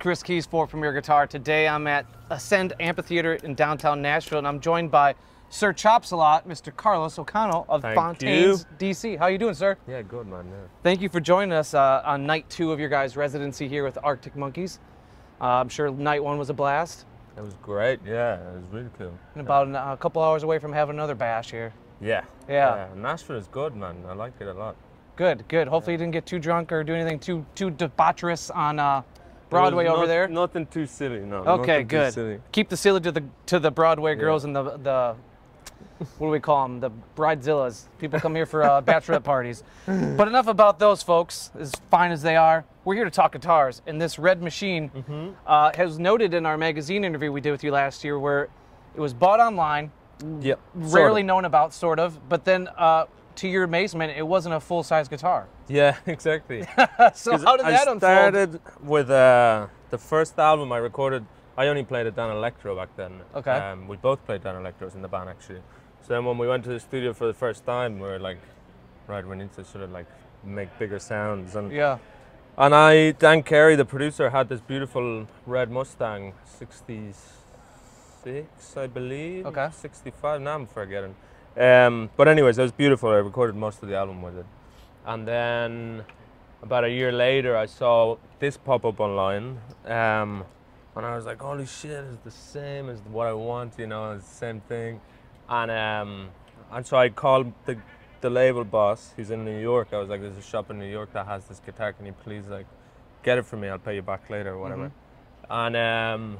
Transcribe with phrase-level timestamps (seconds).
[0.00, 1.26] Chris Kies for Premier Guitar.
[1.26, 5.14] Today I'm at Ascend Amphitheater in downtown Nashville and I'm joined by
[5.50, 6.74] Sir Chops a Lot, Mr.
[6.74, 9.18] Carlos O'Connell of Thank Fontaines, DC.
[9.18, 9.76] How you doing, sir?
[9.86, 10.46] Yeah, good man.
[10.50, 10.56] Yeah.
[10.82, 13.98] Thank you for joining us uh, on night two of your guys' residency here with
[14.02, 14.78] Arctic Monkeys.
[15.38, 17.04] Uh, I'm sure night one was a blast.
[17.36, 18.00] It was great.
[18.06, 19.12] Yeah, it was really cool.
[19.34, 21.74] And about an- a couple hours away from having another bash here.
[22.00, 22.24] Yeah.
[22.48, 22.88] Yeah.
[22.96, 24.02] Nashville is good, man.
[24.08, 24.76] I like it a lot.
[25.16, 25.68] Good, good.
[25.68, 29.02] Hopefully you didn't get too drunk or do anything too too debaucherous on uh,
[29.50, 30.28] Broadway over there.
[30.28, 31.20] Nothing too silly.
[31.20, 31.38] No.
[31.38, 32.14] Okay, good.
[32.14, 32.40] silly.
[32.52, 35.16] Keep the silly to the to the Broadway girls and the the
[36.18, 36.80] what do we call them?
[36.80, 37.84] The bridezillas.
[37.98, 39.62] People come here for uh, bachelorette parties.
[39.86, 41.50] But enough about those folks.
[41.58, 43.82] As fine as they are, we're here to talk guitars.
[43.86, 45.30] And this red machine Mm-hmm.
[45.46, 48.48] uh, has noted in our magazine interview we did with you last year, where
[48.94, 49.90] it was bought online,
[50.40, 50.54] Yeah.
[50.74, 52.28] rarely known about, sort of.
[52.30, 53.04] But then, uh,
[53.36, 55.46] to your amazement, it wasn't a full size guitar.
[55.68, 56.62] Yeah, exactly.
[57.14, 58.04] so how did I that unfold?
[58.04, 61.24] I started with uh, the first album I recorded.
[61.56, 63.20] I only played a Danelectro back then.
[63.34, 63.50] Okay.
[63.50, 65.60] Um, we both played Danelectros in the band actually.
[66.02, 68.38] So then when we went to the studio for the first time, we were like,
[69.06, 70.06] right, we need to sort of like
[70.42, 71.56] make bigger sounds.
[71.56, 71.98] And Yeah.
[72.56, 79.46] and I, Dan Carey, the producer, had this beautiful red Mustang, 66, I believe.
[79.46, 79.68] Okay.
[79.70, 80.40] 65.
[80.40, 81.14] Now I'm forgetting.
[81.56, 83.10] Um, but anyways, it was beautiful.
[83.10, 84.46] I recorded most of the album with it.
[85.04, 86.04] And then
[86.62, 89.60] about a year later, I saw this pop up online.
[89.84, 90.44] Um,
[90.96, 94.12] and I was like, holy shit, it's the same as what I want, you know,
[94.12, 95.00] it's the same thing.
[95.48, 96.28] And um,
[96.70, 97.78] and so I called the
[98.20, 99.88] the label boss, who's in New York.
[99.92, 101.92] I was like, there's a shop in New York that has this guitar.
[101.92, 102.66] Can you please like
[103.22, 103.68] get it for me?
[103.68, 104.92] I'll pay you back later or whatever.
[105.48, 106.38] And um,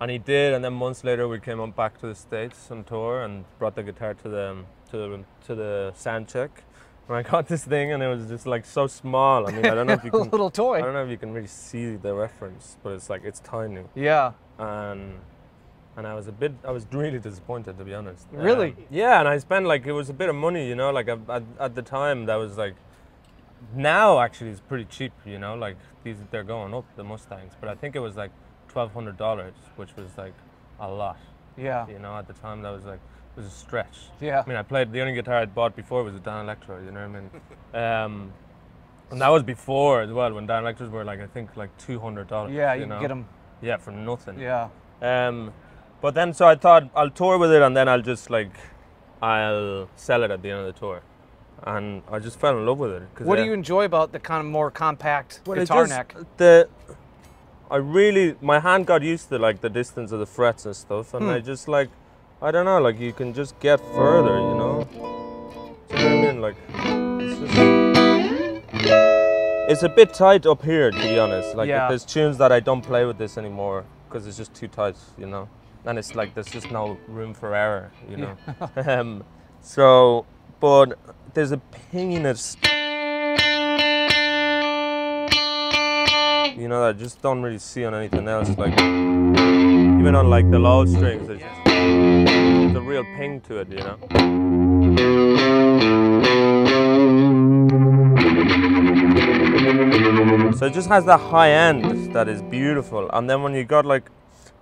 [0.00, 0.54] and he did.
[0.54, 3.74] And then months later, we came on back to the states on tour and brought
[3.74, 4.56] the guitar to the
[4.90, 6.62] to the to the sound check.
[7.08, 9.46] And I got this thing, and it was just like so small.
[9.46, 10.30] I mean, I don't know if you a can.
[10.30, 13.40] little I don't know if you can really see the reference, but it's like it's
[13.40, 14.32] tiny, Yeah.
[14.58, 15.14] and
[15.96, 18.26] and I was a bit, I was really disappointed to be honest.
[18.32, 18.70] Really?
[18.72, 21.08] Um, yeah, and I spent like it was a bit of money, you know, like
[21.08, 22.74] at, at, at the time that was like.
[23.74, 27.68] Now actually it's pretty cheap, you know, like these they're going up the Mustangs, but
[27.68, 28.30] I think it was like
[28.76, 30.34] twelve hundred dollars, which was like
[30.80, 31.16] a lot,
[31.56, 31.88] Yeah.
[31.88, 32.14] you know.
[32.14, 33.00] At the time that was like
[33.34, 33.96] it was a stretch.
[34.20, 34.42] Yeah.
[34.44, 36.84] I mean, I played the only guitar I'd bought before was a Danelectro.
[36.84, 37.30] You know what I mean?
[37.86, 38.32] Um,
[39.10, 42.28] and that was before as well when Danelectros were like I think like two hundred
[42.28, 42.52] dollars.
[42.52, 43.00] Yeah, you, you know?
[43.00, 43.26] get them.
[43.62, 44.38] Yeah, for nothing.
[44.38, 44.68] Yeah.
[45.00, 45.54] Um,
[46.02, 48.52] but then so I thought I'll tour with it and then I'll just like
[49.22, 51.00] I'll sell it at the end of the tour,
[51.62, 53.02] and I just fell in love with it.
[53.30, 55.96] What uh, do you enjoy about the kind of more compact well, it guitar just-
[55.98, 56.14] neck?
[56.36, 56.68] The
[57.70, 61.14] I really my hand got used to like the distance of the frets and stuff,
[61.14, 61.30] and Hmm.
[61.30, 61.88] I just like
[62.40, 64.86] I don't know, like you can just get further, you know.
[64.92, 66.40] Do you know what I mean?
[66.40, 66.56] Like
[67.20, 68.66] it's just
[69.68, 71.56] it's a bit tight up here, to be honest.
[71.56, 71.88] Like Yeah.
[71.88, 75.26] there's tunes that I don't play with this anymore because it's just too tight, you
[75.26, 75.48] know.
[75.84, 78.36] And it's like there's just no room for error, you know.
[78.86, 79.24] um,
[79.60, 80.24] so,
[80.60, 80.98] but
[81.34, 81.60] there's a
[81.92, 82.56] pinginess
[86.56, 88.48] you know, I just don't really see on anything else.
[88.56, 93.78] Like, even on like the low strings, there's just a real ping to it, you
[93.78, 93.98] know.
[100.56, 103.84] So it just has that high end that is beautiful, and then when you got
[103.84, 104.10] like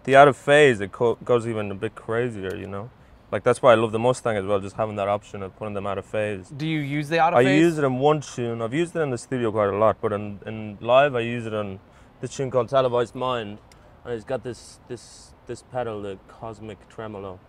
[0.02, 2.90] the out of phase, it goes even a bit crazier, you know.
[3.34, 5.74] Like that's why I love the Mustang as well, just having that option of putting
[5.74, 6.50] them out of phase.
[6.56, 7.60] Do you use the out of I phase?
[7.60, 8.62] use it in one tune.
[8.62, 11.44] I've used it in the studio quite a lot, but in, in live I use
[11.44, 11.80] it on
[12.20, 13.58] this tune called Televised Mind,
[14.04, 17.40] and it's got this this this pedal, the Cosmic Tremolo,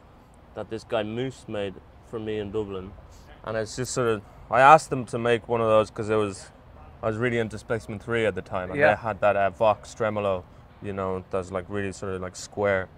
[0.56, 1.76] that this guy Moose made
[2.10, 2.92] for me in Dublin,
[3.44, 4.24] and it's just sort of.
[4.50, 6.50] I asked them to make one of those because it was
[7.04, 8.96] I was really into Spacemen Three at the time, and Yeah.
[8.96, 10.46] they had that uh, Vox Tremolo,
[10.82, 12.90] you know, that's like really sort of like square.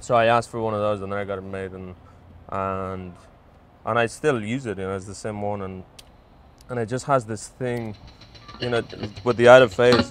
[0.00, 1.94] So I asked for one of those, and then I got it made, and
[2.50, 3.14] and
[3.86, 4.78] and I still use it.
[4.78, 5.84] You know, it's the same one, and
[6.68, 7.96] and it just has this thing,
[8.60, 8.82] you know,
[9.24, 10.10] with the out of phase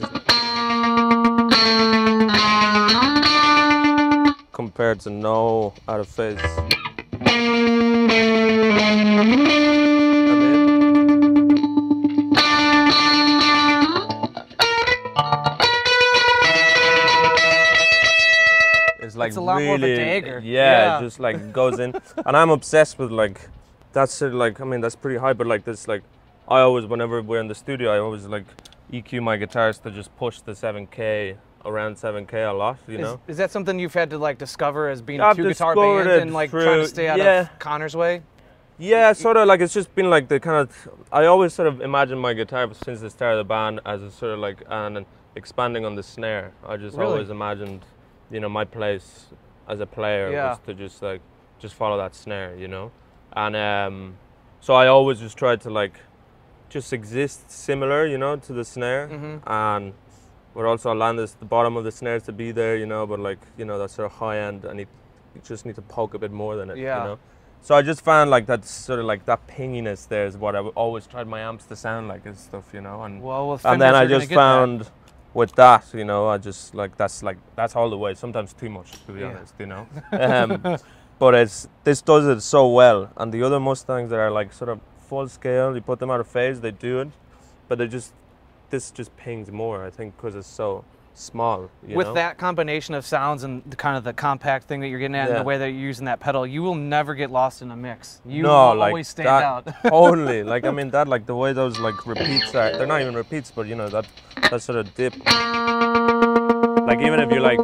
[4.52, 6.40] compared to no out of phase.
[19.24, 20.42] Like It's a lot more really, of a dagger.
[20.44, 20.98] Yeah, Yeah.
[21.00, 23.50] it just like goes in, and I'm obsessed with like
[23.94, 26.04] that's of like I mean that's pretty high, but like this like
[26.48, 28.46] I always whenever we're in the studio, I always like
[28.92, 33.20] EQ my guitars to just push the 7K around 7K a lot, you Is, know.
[33.28, 36.10] is that something you've had to like discover as being I've a two guitar band
[36.10, 37.42] and like through- trying to stay out yeah.
[37.44, 38.22] of Conor's way?
[38.78, 41.80] Yeah, sort of like it's just been like the kind of I always sort of
[41.80, 45.06] imagine my guitar since the start of the band as a sort of like an
[45.36, 46.52] expanding on the snare.
[46.68, 47.12] I just Really?
[47.14, 47.82] always imagined,
[48.34, 49.28] you know, my place
[49.68, 50.50] as a player Yeah.
[50.50, 51.22] was to just like
[51.60, 52.92] just follow that snare, you know,
[53.34, 54.16] and um,
[54.60, 56.00] so I always just tried to like
[56.70, 59.40] just exist similar, you know, to the snare, Mhm.
[59.48, 59.94] and
[60.56, 63.40] but also Landis, the bottom of the snares to be there, you know, but like
[63.58, 64.88] you know that sort of high end, need
[65.36, 66.98] you just need to poke a bit more than it, Yeah.
[66.98, 67.20] you know.
[67.62, 70.60] So I just found like that sort of like that pinginess there is what I
[70.60, 73.82] always tried my amps to sound like and stuff, you know, and Well, with and
[73.82, 74.92] then I just found that.
[75.34, 78.14] With that, you know, I just like that's like that's all the way.
[78.14, 79.28] Sometimes too much, to be Yeah.
[79.28, 79.88] honest, you know.
[80.12, 80.78] Um,
[81.20, 84.70] but it's this does it so well, and the other Mustangs that are like sort
[84.70, 87.10] of full scale, you put them out of phase, they do it,
[87.68, 88.14] but they just
[88.70, 90.84] this just pings more, I think, because it's so
[91.14, 91.70] small.
[91.88, 92.14] You with know?
[92.16, 95.30] that combination of sounds and the kind of the compact thing that you're getting at
[95.30, 97.76] and the way that you're using that pedal, you will never get lost in a
[97.76, 98.22] mix.
[98.26, 99.68] You no, will like always stand out.
[99.84, 100.44] totally.
[100.44, 102.72] Like I mean that, like the way those like repeats are.
[102.78, 104.06] They're not even repeats, but you know that
[104.50, 105.14] that sort of dip.
[106.88, 107.60] Like even if you like,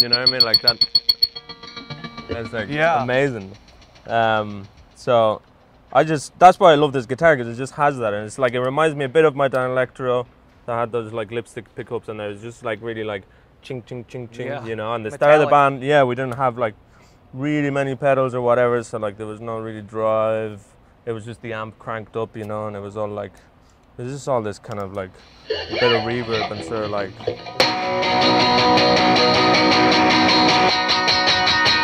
[0.00, 0.84] you know what I mean, like that.
[2.28, 3.02] That's like Yeah.
[3.02, 3.52] amazing.
[4.06, 5.40] Um, so
[5.96, 8.36] I just that's why I love this guitar because it just has that, and it's
[8.38, 10.26] like it reminds me a bit of my Danelectro
[10.66, 13.22] that had those like lipstick pickups, and it was just like really like
[13.62, 14.64] ching ching ching ching, Yeah.
[14.66, 14.92] you know.
[14.94, 16.74] And the start of the band, yeah, we didn't have like
[17.32, 20.64] really many pedals or whatever, so like there was no really drive.
[21.06, 23.32] It was just the amp cranked up, you know, and it was all like
[23.96, 25.10] there's just all this kind of like
[25.48, 27.16] a bit of reverb and sort of like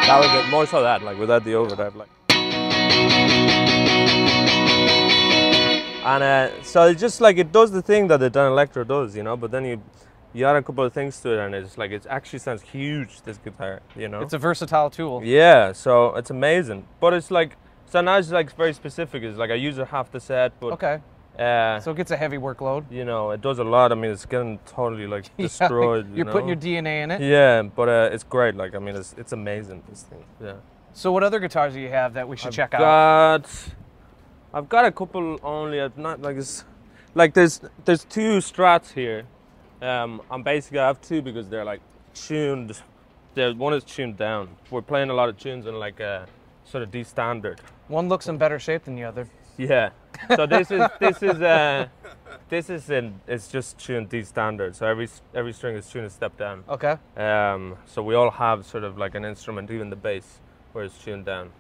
[0.09, 2.09] that was it, more so that like without the overdrive, like.
[6.05, 9.23] And uh, so it's just like it does the thing that the Danelectro does, you
[9.23, 9.37] know.
[9.37, 9.83] But then you
[10.33, 13.21] you add a couple of things to it, and it's like it actually sounds huge.
[13.23, 14.21] This guitar, you know.
[14.21, 15.21] It's a versatile tool.
[15.23, 16.87] Yeah, so it's amazing.
[17.01, 17.57] But it's like
[17.87, 19.23] so now it's like very specific.
[19.23, 21.01] It's like I use it half the set, but Okay,
[21.39, 22.85] uh, so it gets a heavy workload.
[22.91, 23.93] you know it does a lot.
[23.93, 26.09] I mean, it's getting totally like Yeah, destroyed.
[26.11, 26.53] you You're putting know?
[26.55, 27.21] your DNA in it.
[27.21, 28.55] yeah, but uh, it's great.
[28.57, 29.83] Like I mean, it's it's amazing.
[29.91, 30.25] This thing.
[30.43, 30.55] Yeah.
[30.95, 32.81] So what other guitars do you have that we should I've check out?
[32.81, 33.51] got,
[34.53, 35.81] I've got a couple only.
[35.81, 36.65] I've not like it's
[37.15, 39.27] like there's there's two strats here.
[39.81, 41.81] Um, and basically I have two because they're like
[42.15, 42.77] tuned.
[43.35, 44.49] The one is tuned down.
[44.71, 46.27] We're playing a lot of tunes in like a
[46.65, 47.61] sort of D standard.
[47.89, 49.29] One looks in better shape than the other.
[49.57, 49.91] Yeah.
[50.37, 51.87] So this is this is uh
[52.49, 54.75] this is in it's just tuned D standard.
[54.75, 56.65] So every every string is tuned a step down.
[56.69, 56.97] Okay.
[57.17, 60.41] Um, so we all have sort of like an instrument, even the bass,
[60.73, 61.51] where it's tuned down.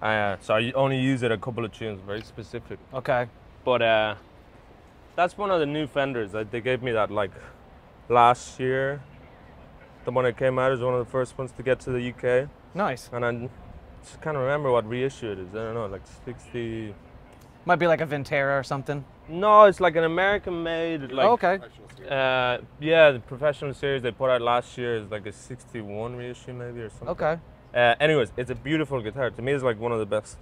[0.00, 2.78] Uh, so I only use it a couple of tunes, very specific.
[2.92, 3.26] Okay.
[3.64, 4.14] But uh,
[5.14, 6.34] that's one of the new Fenders.
[6.34, 7.32] Like, they gave me that like
[8.08, 9.02] last year.
[10.04, 12.10] The one that came out is one of the first ones to get to the
[12.12, 13.10] UK, Nice.
[13.12, 13.48] and I
[14.04, 15.48] just can't remember what reissue it is.
[15.52, 16.94] I don't know, like 60.
[17.64, 19.04] Might be like a Vintera or something.
[19.28, 21.26] No, it's like an American-made like.
[21.26, 21.58] Oh, okay.
[22.08, 26.52] Uh, yeah, the professional series they put out last year is like a 61 reissue
[26.52, 27.08] maybe or something.
[27.08, 27.38] Okay.
[27.74, 29.30] Uh, anyways, it's a beautiful guitar.
[29.30, 30.36] To me, it's like one of the best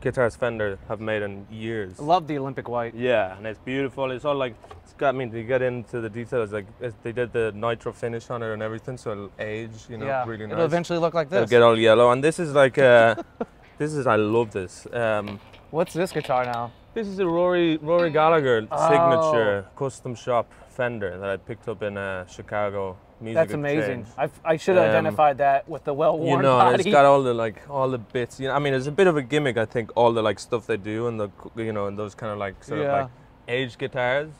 [0.00, 1.98] guitars Fender have made in years.
[1.98, 2.94] Love the Olympic white.
[2.94, 4.10] Yeah, and it's beautiful.
[4.10, 5.14] It's all like it's got.
[5.14, 6.52] I mean, they get into the details.
[6.52, 9.72] Like it's- they did the nitro finish on it and everything, so it'll age.
[9.88, 10.24] You know, yeah.
[10.26, 10.52] really nice.
[10.52, 11.38] It'll eventually look like this.
[11.38, 12.76] It'll get all yellow, and this is like.
[12.78, 13.14] Uh,
[13.78, 14.06] this is.
[14.06, 14.86] I love this.
[14.92, 15.40] Um,
[15.70, 16.70] What's this guitar now?
[16.94, 18.88] this is a Rory Rory Gallagher Oh.
[18.88, 22.96] signature custom shop Fender that I picked up in uh, Chicago.
[23.20, 24.06] Music That's amazing.
[24.18, 26.82] I, I should have Um, identified that with the well-worn you know, body.
[26.82, 28.40] it's got all the like all the bits.
[28.40, 29.56] You know, I mean, it's a bit of a gimmick.
[29.56, 32.32] I think all the like stuff they do and the you know and those kind
[32.32, 32.86] of like sort Yeah.
[32.86, 33.10] of like
[33.48, 34.30] aged guitars.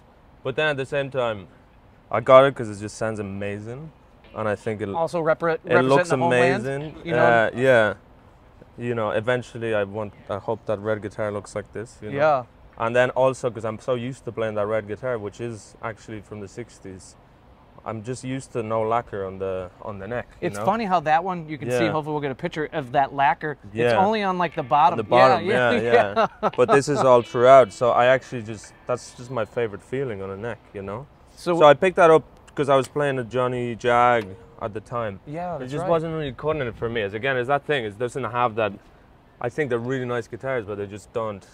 [0.43, 1.47] But then at the same time,
[2.11, 3.91] I got it because it just sounds amazing,
[4.35, 6.67] and I think it also repre- it looks the homeland.
[6.67, 6.97] amazing.
[7.05, 7.25] you know?
[7.25, 7.95] uh, yeah.
[8.77, 10.13] You know, eventually I want.
[10.29, 11.99] I hope that red guitar looks like this.
[12.03, 12.17] You know?
[12.17, 12.45] Yeah.
[12.77, 16.21] And then also because I'm so used to playing that red guitar, which is actually
[16.21, 17.15] from the '60s.
[17.87, 20.27] I'm just used to no lacquer on the on the neck.
[20.41, 20.65] you It's know?
[20.65, 21.87] funny how that one you can see.
[21.87, 23.59] Hopefully, we'll get a picture of that lacquer.
[23.75, 24.95] It's only on like the bottom.
[24.95, 26.27] On the bottom, yeah, yeah.
[26.57, 30.31] but this is all throughout, so I actually just that's just my favorite feeling on
[30.31, 31.07] a neck, you know.
[31.37, 34.27] So, So I picked that up because I was playing a Johnny Jag
[34.63, 35.21] at the time.
[35.27, 35.91] yeah, it just right.
[35.91, 37.03] wasn't really cutting it for me.
[37.03, 37.85] As again, is that thing.
[37.85, 38.73] It doesn't have that.
[39.41, 41.47] I think they're really nice guitars, but they just don't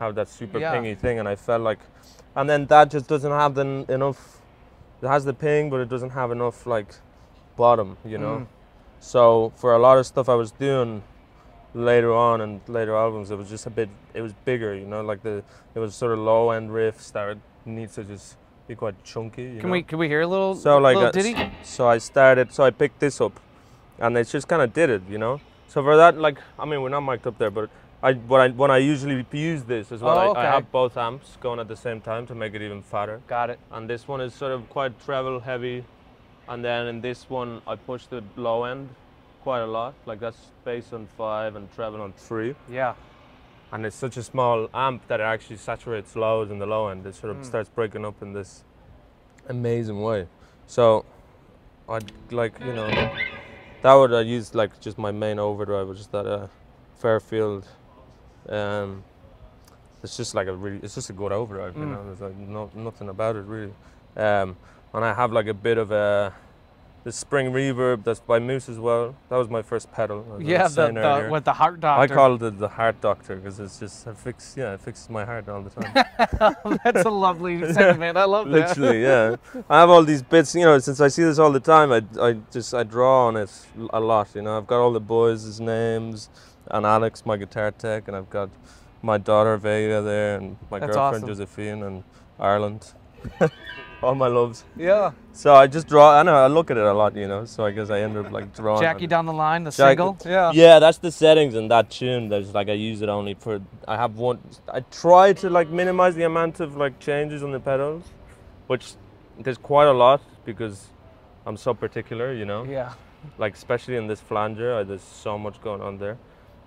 [0.00, 0.74] have that super Yeah.
[0.74, 1.18] pingy thing.
[1.18, 1.78] And I felt like,
[2.36, 4.37] and then that just doesn't have the enough.
[5.02, 6.94] It has the ping, but it doesn't have enough like
[7.56, 8.38] bottom, you know.
[8.38, 8.46] Mm.
[9.00, 11.02] So for a lot of stuff I was doing
[11.74, 13.88] later on and later albums, it was just a bit.
[14.14, 17.38] It was bigger, you know, like the it was sort of low end riffs that
[17.64, 18.36] needs to just
[18.66, 19.42] be quite chunky.
[19.42, 19.72] You Can know?
[19.72, 21.52] we can we hear a little So like, little uh, ditty?
[21.62, 22.52] so I started.
[22.52, 23.38] So I picked this up,
[23.98, 25.40] and it just kind of did it, you know.
[25.68, 27.68] So for that, like, I mean, we're not mic'd up there, but
[28.02, 30.16] I what I when I usually use this as well.
[30.16, 30.40] Oh, I, okay.
[30.40, 33.20] I have both amps going at the same time to make it even fatter.
[33.26, 33.58] Got it.
[33.72, 35.84] And this one is sort of quite treble heavy,
[36.48, 38.90] and then in this one I push the low end
[39.42, 39.94] quite a lot.
[40.06, 42.54] Like that's bass on five and treble on three.
[42.70, 42.94] Yeah.
[43.70, 47.04] and it's such a small amp that it actually saturates lows in the low end.
[47.06, 47.44] It sort of Mm.
[47.44, 48.64] starts breaking up in this
[49.48, 50.26] amazing way.
[50.66, 51.04] So
[51.88, 52.88] I'd like you know
[53.82, 56.46] that would I use like just my main overdrive, which is that uh,
[57.02, 57.66] Fairfield.
[58.48, 59.02] Um,
[60.02, 61.76] it's just like a really, it's just a good overdrive.
[61.76, 61.90] You Mm.
[61.90, 63.72] know, there's like no, nothing about it really.
[64.16, 64.56] Um,
[64.94, 66.32] and I have like a bit of a.
[67.04, 69.14] The spring reverb that's by Moose as well.
[69.30, 70.20] That was my first pedal.
[70.26, 72.12] as I was Yeah, the, the with the heart doctor.
[72.12, 75.24] I called it the heart doctor because it's just it fix yeah it fixes my
[75.24, 75.94] heart all the time.
[76.84, 78.18] That's a lovely sentiment.
[78.18, 78.52] I love that.
[78.76, 79.36] Literally, yeah.
[79.70, 80.78] I have all these bits, you know.
[80.80, 83.50] Since I see this all the time, I, I just I draw on it
[83.90, 84.28] a lot.
[84.34, 86.28] You know, I've got all the boys' names
[86.70, 88.50] and Alex, my guitar tech, and I've got
[89.02, 91.36] my daughter Vega there, and my That's girlfriend awesome.
[91.36, 92.04] Josephine, and
[92.38, 92.92] Ireland.
[94.02, 94.64] all my loves.
[94.76, 95.12] Yeah.
[95.32, 96.18] So I just draw.
[96.18, 97.44] I know I look at it a lot, you know.
[97.44, 98.80] So I guess I end up like drawing.
[98.82, 100.18] Jackie down the line, the Jackie- single.
[100.24, 100.52] Yeah.
[100.54, 102.28] Yeah, that's the settings in that tune.
[102.28, 103.60] There's like I use it only for.
[103.86, 104.38] I have one.
[104.72, 108.04] I try to like minimize the amount of like changes on the pedals,
[108.66, 108.92] which
[109.38, 110.88] there's quite a lot because
[111.46, 112.64] I'm so particular, you know.
[112.64, 112.92] Yeah.
[113.36, 116.18] Like especially in this flanger, I, there's so much going on there.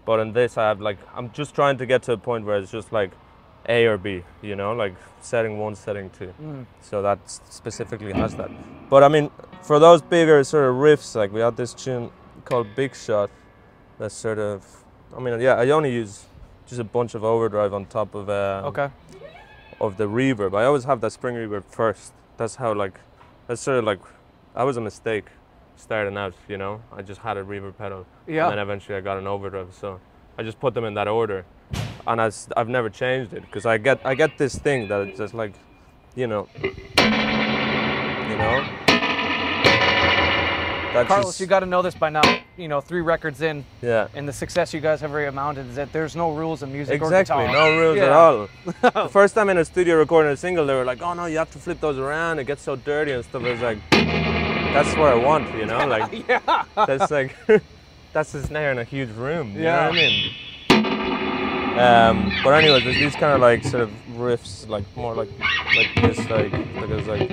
[0.06, 2.58] But in this, I have like I'm just trying to get to a point where
[2.58, 3.12] it's just like
[3.70, 6.34] A or B, you know, like setting one, setting two.
[6.42, 6.66] Mm.
[6.82, 8.50] So that specifically has that.
[8.90, 9.30] But I mean,
[9.62, 12.10] for those bigger sort of riffs, like we had this tune
[12.46, 13.30] called Big Shot.
[14.00, 14.66] That's sort of,
[15.16, 16.26] I mean, yeah, I only use
[16.66, 18.90] just a bunch of overdrive on top of um, Okay.
[19.80, 20.58] of the reverb.
[20.58, 22.14] I always have that spring reverb first.
[22.38, 23.00] That's how like,
[23.46, 24.00] that's sort of like,
[24.56, 25.26] that was a mistake
[25.82, 26.34] starting out.
[26.48, 28.44] You know, I just had a reverb pedal, Yeah.
[28.46, 29.74] and then eventually I got an overdrive.
[29.74, 30.00] So
[30.38, 31.46] I just put them in that order,
[32.08, 35.18] and I, have never changed it because I get I get this thing that it's
[35.20, 35.54] just like,
[36.16, 38.64] you know, you know.
[40.94, 42.22] That's Carlos, just- you got to know this by now.
[42.58, 44.10] You know, three records in, yeah.
[44.14, 46.96] and the success you guys have already amounted is that there's no rules in music
[47.02, 47.72] Exactly, or guitar.
[47.72, 48.50] no rules at all.
[49.06, 51.38] the first time in a studio recording a single, they were like, "Oh no, you
[51.38, 52.40] have to flip those around.
[52.40, 53.78] It gets so dirty and stuff." I was like,
[54.74, 56.64] "That's what I want," you know, like yeah.
[56.76, 57.36] that's like
[58.14, 59.54] that's a snare in a huge room.
[59.56, 59.76] You Yeah.
[59.76, 60.32] know what I mean?
[61.72, 65.30] Um, but anyways, there's these kind of like sort of riffs, like more like
[65.76, 67.32] like this, like like it's like.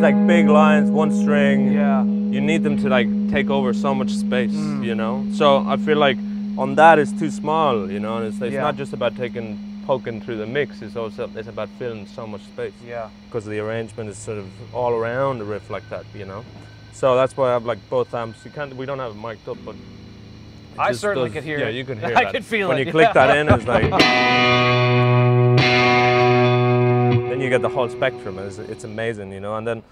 [0.00, 1.72] You know, they're just like big lines, one string.
[1.72, 2.04] Yeah.
[2.30, 4.84] you need them to like take over so much space, Mm.
[4.84, 5.26] you know.
[5.34, 6.16] So I feel like
[6.56, 8.18] on that it's too small, you know.
[8.18, 8.62] And it's, it's Yeah.
[8.62, 10.80] not just about taking poking through the mix.
[10.82, 13.08] It's also it's about filling so much space Yeah.
[13.26, 16.44] because the arrangement is sort of all around the riff like that, you know.
[16.92, 18.44] So that's why I have like both amps.
[18.44, 19.74] You can't we don't have it mic'd up, but
[20.78, 21.62] I certainly does- could hear it.
[21.62, 21.74] yeah, it.
[21.74, 22.16] you can hear it.
[22.16, 22.32] I that.
[22.34, 23.26] could feel when it, When you click yeah.
[23.26, 25.06] that in, it's like.
[27.40, 28.38] then you get the whole spectrum.
[28.38, 29.56] and It's, it's amazing, you know.
[29.56, 29.82] And then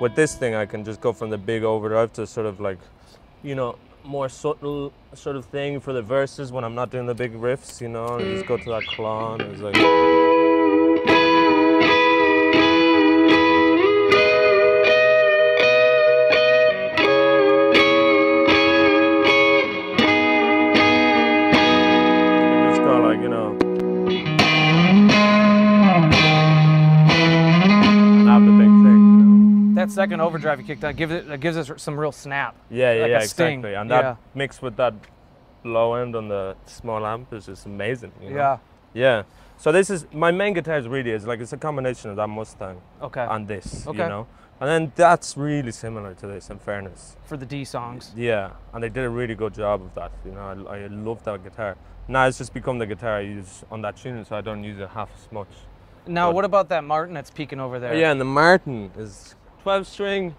[0.00, 2.78] with this thing, I can just go from the big overdrive to sort of like,
[3.42, 7.14] you know, more subtle sort of thing for the verses when I'm not doing the
[7.14, 8.18] big riffs, you know.
[8.18, 9.40] And just go to that clone.
[9.40, 10.31] It's like.
[29.94, 30.24] Second mm.
[30.24, 32.56] overdrive you kicked on gives it, it gives us some real snap.
[32.70, 33.74] Yeah, yeah, Like a yeah, sting, exactly.
[33.74, 34.16] And that yeah.
[34.34, 34.94] mixed with that
[35.64, 38.12] low end on the small amp is just amazing.
[38.20, 38.36] You know?
[38.36, 38.58] Yeah.
[38.94, 39.22] Yeah.
[39.56, 42.26] So this is my main guitar is really is like it's a combination of that
[42.26, 43.26] Mustang Okay.
[43.28, 44.02] and this, Okay.
[44.02, 44.26] you know.
[44.60, 47.16] And then that's really similar to this, in fairness.
[47.24, 48.12] For the D songs.
[48.16, 50.12] Yeah, and they did a really good job of that.
[50.24, 51.76] You know, I, I love that guitar.
[52.08, 54.78] Now it's just become the guitar I use on that tune, so I don't use
[54.78, 55.48] it half as much.
[56.06, 57.94] Now, But- what about that Martin that's peeking over there?
[57.94, 60.34] Yeah, and the Martin is 12 string.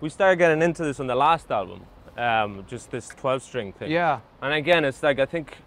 [0.00, 1.82] We started getting into this on the last album,
[2.16, 3.90] um, just this 12 string thing.
[3.90, 4.20] Yeah.
[4.40, 5.58] And again, it's like I think,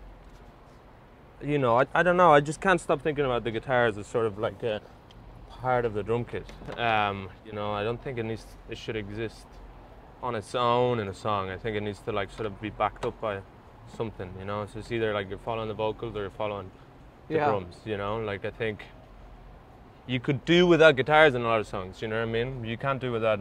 [1.41, 2.33] you know, I, I don't know.
[2.33, 4.81] I just can't stop thinking about the guitar as sort of like a
[5.49, 6.45] part of the drum kit.
[6.77, 9.45] Um, you know, I don't think it needs it should exist
[10.23, 11.49] on its own in a song.
[11.49, 13.39] I think it needs to like sort of be backed up by
[13.95, 14.33] something.
[14.39, 16.71] You know, so it's either like you're following the vocals or you're following
[17.27, 17.45] the Yeah.
[17.49, 17.75] drums.
[17.85, 18.83] You know, like I think
[20.07, 22.01] you could do without guitars in a lot of songs.
[22.01, 22.63] You know what I mean?
[22.63, 23.39] You can't do without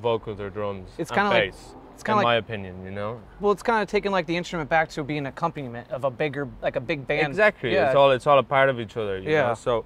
[0.00, 0.90] vocals or drums.
[0.98, 1.74] It's and kinda like- bass.
[1.94, 3.20] It's in kind of my opinion, you know.
[3.40, 6.10] well, it's kind of taking like the instrument back to being an accompaniment of a
[6.10, 7.26] bigger, like a big band.
[7.26, 7.72] Exactly.
[7.72, 7.86] Yeah.
[7.88, 9.18] It's all it's all a part of each other.
[9.18, 9.48] You Yeah.
[9.48, 9.54] Know?
[9.54, 9.84] So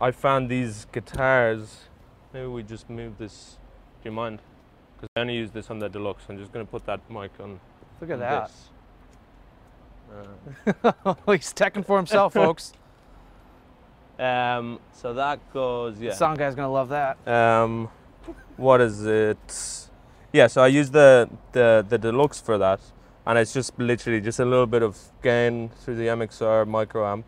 [0.00, 1.88] I found these guitars.
[2.32, 3.58] Maybe we just move this.
[4.02, 4.40] Do you mind?
[4.96, 6.24] Because I only use this on the deluxe.
[6.30, 7.60] I'm just gonna put that mic on.
[8.00, 8.50] Look at on that.
[11.04, 12.72] Uh, He's teching for himself, folks.
[14.22, 14.78] Um.
[14.92, 16.00] So that goes.
[16.00, 16.12] Yeah.
[16.14, 17.16] Sound guy's gonna love that.
[17.26, 17.88] Um,
[18.56, 19.88] what is it?
[20.32, 22.80] Yeah, so I use the, the the deluxe for that,
[23.26, 27.26] and it's just literally just a little bit of gain through the MXR micro amp,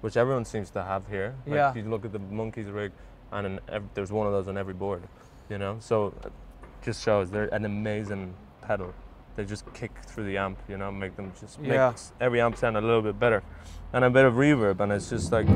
[0.00, 1.34] which everyone seems to have here.
[1.46, 1.74] Like Yeah.
[1.74, 2.92] You look at the Monkeys rig,
[3.32, 3.60] and in
[3.94, 5.02] there's one of those on every board,
[5.50, 5.76] you know.
[5.80, 6.14] So,
[6.82, 8.32] just shows they're an amazing
[8.62, 8.94] pedal.
[9.36, 11.92] They just kick through the amp, you know, make them just make Yeah.
[12.20, 13.42] every amp sound a little bit better,
[13.92, 15.46] and a bit of reverb, and it's just like.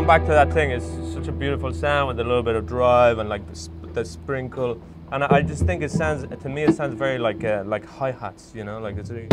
[0.00, 2.66] Going back to that thing, it's such a beautiful sound with a little bit of
[2.66, 4.80] drive and like the, sp- the sprinkle.
[5.12, 8.10] And I just think it sounds, to me, it sounds very like uh, like hi
[8.10, 9.10] hats, you know, like it's.
[9.10, 9.28] Really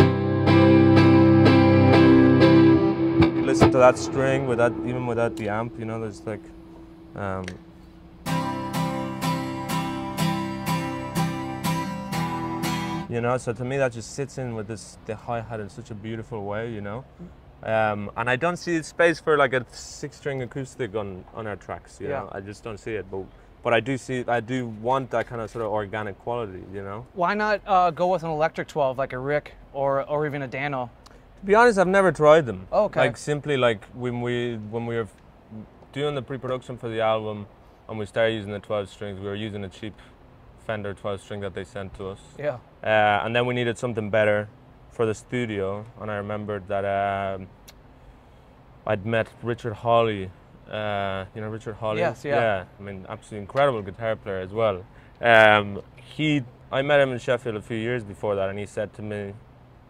[3.37, 6.01] you listen to that string without even without the amp, you know.
[6.01, 6.43] There's like,
[7.15, 7.45] um,
[13.07, 13.37] you know.
[13.37, 15.95] So to me, that just sits in with this the hi hat in such a
[15.95, 17.05] beautiful way, you know.
[17.63, 21.99] Um, and I don't see space for like a six-string acoustic on on our tracks.
[21.99, 22.19] You Yeah.
[22.19, 23.05] know, I just don't see it.
[23.09, 23.23] But
[23.63, 26.63] but I do see I do want that kind of sort of organic quality.
[26.73, 27.05] You know.
[27.13, 30.47] Why not uh, go with an electric 12 like a Rick or or even a
[30.47, 30.89] Dano?
[31.39, 32.67] To be honest, I've never tried them.
[32.71, 32.99] Oh, okay.
[33.01, 35.07] Like simply like when we when we were
[35.93, 37.47] doing the pre-production for the album,
[37.89, 39.93] and we started using the 12 strings, we were using a cheap
[40.67, 42.57] Fender 12 string that they sent to us, Yeah.
[42.83, 44.47] uh, and then we needed something better
[44.97, 45.85] for the studio.
[46.01, 47.47] And I remembered that um,
[48.85, 50.29] I'd met Richard Hawley.
[50.69, 51.99] Uh, you know Richard Hawley?
[51.99, 52.35] Yes, yeah.
[52.35, 54.83] Yeah, I mean, absolutely incredible guitar player as well.
[55.21, 58.93] Um, he, I met him in Sheffield a few years before that, and he said
[58.95, 59.33] to me,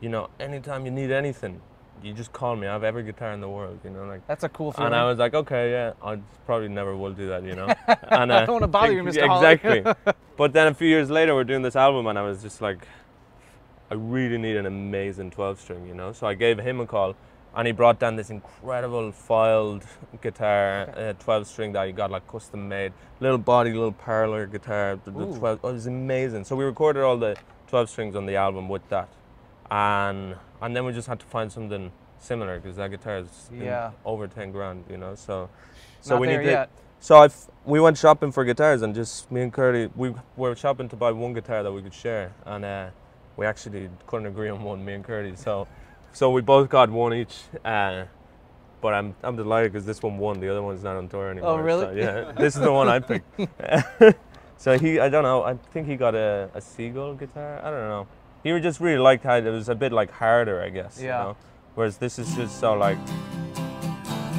[0.02, 1.60] you know, anytime you need anything,
[2.04, 2.67] you just call me.
[2.67, 4.28] I have every guitar in the world, you know, like.
[4.28, 4.88] That's a cool feeling.
[4.88, 7.65] And I was like, okay, yeah, I probably never will do that, you know.
[7.88, 9.26] and, uh, I don't wanna bother you, Mr.
[9.26, 9.54] Hawley.
[9.54, 10.13] Exactly.
[10.38, 12.86] but then a few years later, we're doing this album, and I was just like,
[13.89, 16.12] I really need an amazing 12 string, you know.
[16.12, 17.15] So I gave him a call,
[17.56, 19.84] and he brought down this incredible Fylde
[20.21, 25.00] guitar, uh, 12 string that he got like custom made, little body, little parlor guitar.
[25.06, 26.43] The, the 12, oh, it was amazing.
[26.43, 29.08] So we recorded all the 12 strings on the album with that,
[29.71, 33.91] and and then we just had to find something similar because that guitar is Yeah.
[34.04, 35.15] over 10 grand, you know.
[35.15, 35.50] So
[36.02, 36.43] so Not we need to.
[36.43, 36.69] yet.
[37.00, 37.30] So I
[37.63, 41.12] we went shopping for guitars and just me and Curley we were shopping to buy
[41.12, 42.89] one guitar that we could share and uh,
[43.38, 45.67] we actually couldn't agree on one me and Curley so
[46.12, 48.06] so we both got one each uh,
[48.82, 50.39] but I'm I'm delighted because this one won.
[50.39, 51.52] The other one's not on tour anymore.
[51.52, 51.86] Oh, really?
[51.86, 53.26] so, yeah this is the one I picked.
[54.60, 57.60] So he I don't know I think he got a, a seagull guitar.
[57.63, 58.08] I don't know.
[58.43, 61.23] He just really liked how it was a bit like harder I guess you Yeah.
[61.23, 61.38] know?
[61.76, 62.97] Whereas this is just so like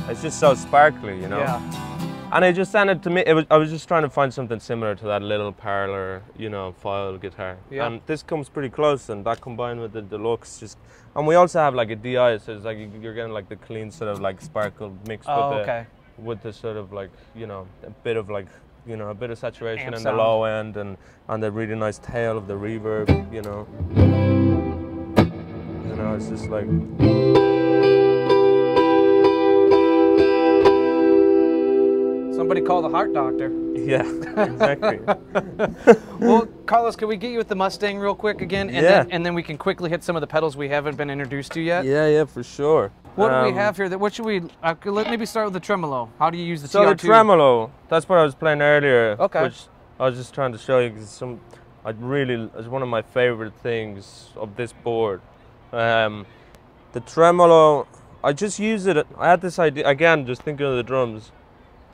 [0.08, 1.38] it's just so sparkly you know?
[1.38, 1.87] Yeah.
[2.30, 4.60] And it just sounded to me, it was, I was just trying to find something
[4.60, 7.56] similar to that little parlor, you know, Fylde guitar.
[7.70, 7.86] Yeah.
[7.86, 10.76] And this comes pretty close, and that combined with the deluxe, just,
[11.16, 13.56] and we also have like a DI, so it's like you- you're getting like the
[13.56, 15.86] clean sort of like sparkle mixed Oh, with the,
[16.18, 18.46] with the sort of like, you know, a bit of like,
[18.86, 20.18] you know, a bit of saturation Amp in sound.
[20.18, 20.96] the low end, and
[21.28, 23.66] and the really nice tail of the reverb, you know.
[25.88, 27.47] You know, it's just like.
[32.58, 33.50] Somebody call the heart doctor.
[33.74, 34.02] Yeah,
[34.44, 35.00] exactly.
[36.20, 38.68] Well, Carlos, can we get you with the Mustang real quick again?
[38.70, 39.02] And Yeah.
[39.04, 41.52] Then, and then we can quickly hit some of the pedals we haven't been introduced
[41.52, 41.84] to yet.
[41.84, 42.90] yeah, yeah, for sure.
[43.14, 43.88] What do we Um, have here?
[43.88, 44.42] That what should we?
[44.62, 46.08] Uh, let maybe start with the tremolo.
[46.18, 46.98] How do you use the So the TR2?
[46.98, 49.16] tremolo, that's what I was playing earlier.
[49.20, 49.42] Okay.
[49.44, 49.66] Which
[50.00, 51.40] I was just trying to show you because some,
[51.84, 55.20] I really, it's one of my favorite things of this board.
[55.72, 56.26] Um,
[56.92, 57.86] the tremolo,
[58.24, 59.06] I just use it.
[59.16, 61.30] I had this idea again, just thinking of the drums.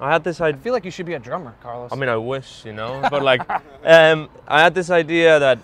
[0.00, 0.60] I had this I idea.
[0.60, 1.92] feel like you should be a drummer, Carlos.
[1.92, 3.48] I mean, I wish, you know, but like,
[3.84, 5.58] um, I had this idea that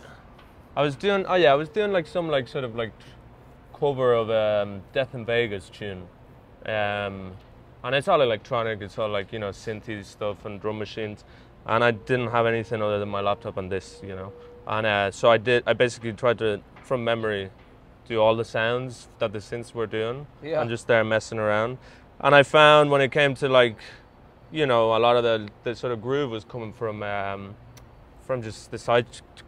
[0.77, 1.27] I was doing.
[1.27, 2.93] Oh yeah, I was doing like some like sort of like
[3.79, 6.07] cover of um, Death in Vegas tune,
[6.67, 7.33] um,
[7.83, 8.81] and it's all electronic.
[8.83, 11.25] It's all like you know synthy stuff and drum machines,
[11.67, 14.33] and I didn't have anything other than my laptop and this, you know,
[14.67, 15.65] and uh, so I did.
[15.67, 17.51] I basically tried to from memory
[18.09, 20.61] do all the sounds that the synths were doing, Yeah.
[20.61, 21.79] and just there messing around,
[22.21, 23.77] and I found when it came to like
[24.53, 27.55] you know, a lot of the, the sort of groove was coming from um,
[28.23, 29.07] from just the side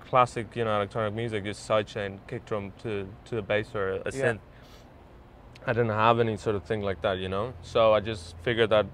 [0.09, 4.11] classic, you know, electronic music, just sidechain kick drum to to a bass or a
[4.13, 4.33] Yeah.
[4.35, 4.41] synth.
[5.65, 7.55] I didn't have any sort of thing like that, you know.
[7.63, 8.87] So I just figured that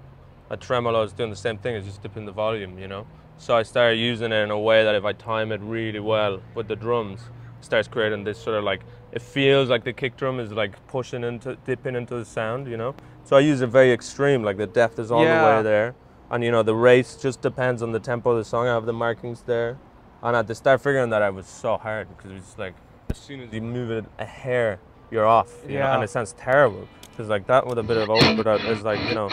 [0.51, 3.07] a tremolo is doing the same thing, it's just dipping the volume, you know.
[3.37, 6.41] So I started using it in a way that if I time it really well
[6.53, 7.21] with the drums,
[7.59, 10.75] it starts creating this sort of like it feels like the kick drum is like
[10.87, 12.95] pushing into dipping into the sound, you know.
[13.23, 15.39] So I use it very extreme, like the depth is all Yeah.
[15.41, 15.95] the way there,
[16.31, 18.67] and you know the race just depends on the tempo of the song.
[18.67, 19.77] I have the markings there,
[20.23, 22.73] and at the start figuring that I was so hard because it's like
[23.09, 24.79] as soon as you move it a hair,
[25.11, 25.95] you're off, you know, Yeah.
[25.95, 29.15] and it sounds terrible because like that with a bit of overdub is like you
[29.15, 29.29] know.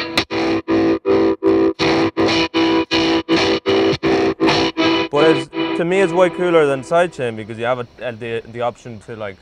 [5.10, 8.42] But it's, to me, it's way cooler than sidechain because you have a, a, the
[8.52, 9.36] the option to like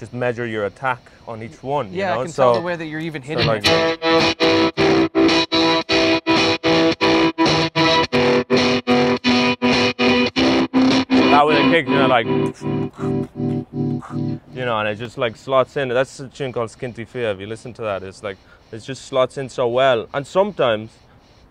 [0.00, 1.92] just measure your attack on each one.
[1.92, 2.20] Yeah, you know?
[2.20, 5.10] I can so, tell the way that you're even so hitting like, it.
[11.30, 12.26] that with a kick, you know, like
[14.54, 15.88] you know, and it just like slots in.
[15.90, 17.32] That's a tune called Skinty Fia.
[17.32, 18.38] If you listen to that, it's like
[18.72, 20.08] it just slots in so well.
[20.14, 20.92] And sometimes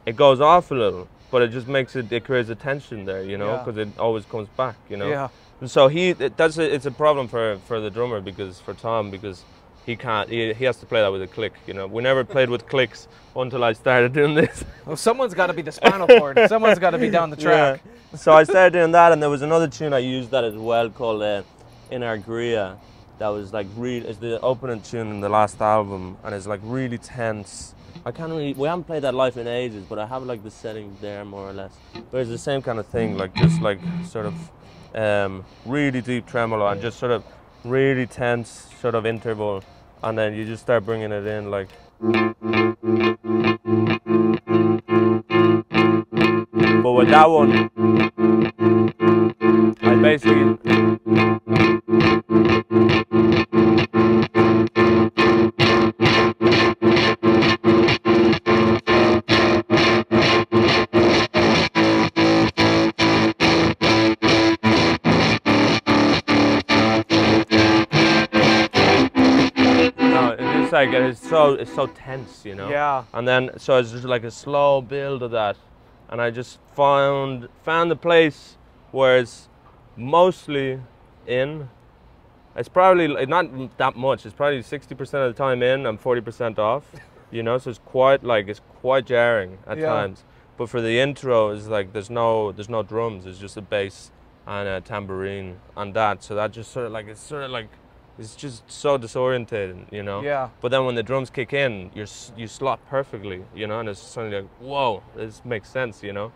[0.08, 2.12] it goes off a little, but it just makes it.
[2.12, 3.58] It creates a tension there, you know, Yeah.
[3.64, 5.08] because it always comes back, you know.
[5.08, 5.28] Yeah.
[5.66, 9.12] So he it, that's a, it's a problem for for the drummer because for Tom
[9.12, 9.44] because
[9.86, 12.24] he can't he, he has to play that with a click you know we never
[12.24, 16.08] played with clicks until I started doing this Well, someone's got to be the spinal
[16.08, 16.40] cord.
[16.48, 17.82] someone's got to be down the track.
[18.12, 18.18] Yeah.
[18.18, 20.90] so I started doing that and there was another tune I used that as well
[20.90, 21.44] called uh,
[21.92, 22.78] In Our Gria
[23.18, 26.62] that was like really it's the opening tune in the last album and it's like
[26.64, 27.74] really tense
[28.06, 30.52] I can't really we haven't played that live in ages but I have like the
[30.52, 31.74] setting there more or less
[32.12, 34.34] but it's the same kind of thing like just like sort of
[34.96, 37.24] um, really deep tremolo and just sort of
[37.64, 39.64] really tense sort of interval.
[40.02, 41.68] And then you just start bringing it in like
[46.82, 47.70] but with that one
[49.82, 50.56] I basically
[70.70, 72.70] it's like it's so it's so tense, you know.
[72.70, 73.04] Yeah.
[73.14, 75.58] And then so it's just like a slow build of that,
[76.10, 78.58] and I just found found the place
[78.92, 79.50] where it's
[79.98, 80.80] mostly
[81.26, 81.70] in.
[82.56, 84.26] It's probably not that much.
[84.26, 86.86] It's probably sixty percent of the time in and forty percent off.
[87.32, 89.86] You know, so it's quite like it's quite jarring at Yeah.
[89.86, 90.24] times.
[90.58, 93.28] But for the intro, it's like there's no there's no drums.
[93.28, 94.10] It's just a bass
[94.48, 96.24] and a tambourine and that.
[96.24, 97.70] So that just sort of like it's sort of like
[98.20, 100.22] it's just so disorientating, you know.
[100.22, 100.50] Yeah.
[100.62, 103.88] But then when the drums kick in, you're s- you slot perfectly, you know, and
[103.90, 106.32] it's suddenly like, whoa, this makes sense, you know.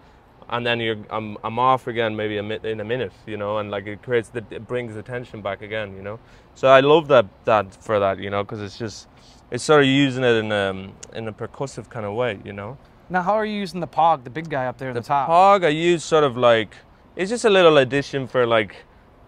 [0.49, 3.57] And then you're I'm I'm off again maybe a mi- in a minute, you know,
[3.59, 6.19] and like it creates the it brings the tension back again, you know.
[6.55, 9.07] So I love that that for that, you know, because it's just
[9.51, 12.77] it's sort of using it in um in a percussive kind of way, you know.
[13.09, 15.07] Now, how are you using the pog, the big guy up there at the, The
[15.07, 15.29] top?
[15.29, 16.75] Pog I use sort of like
[17.15, 18.75] it's just a little addition for like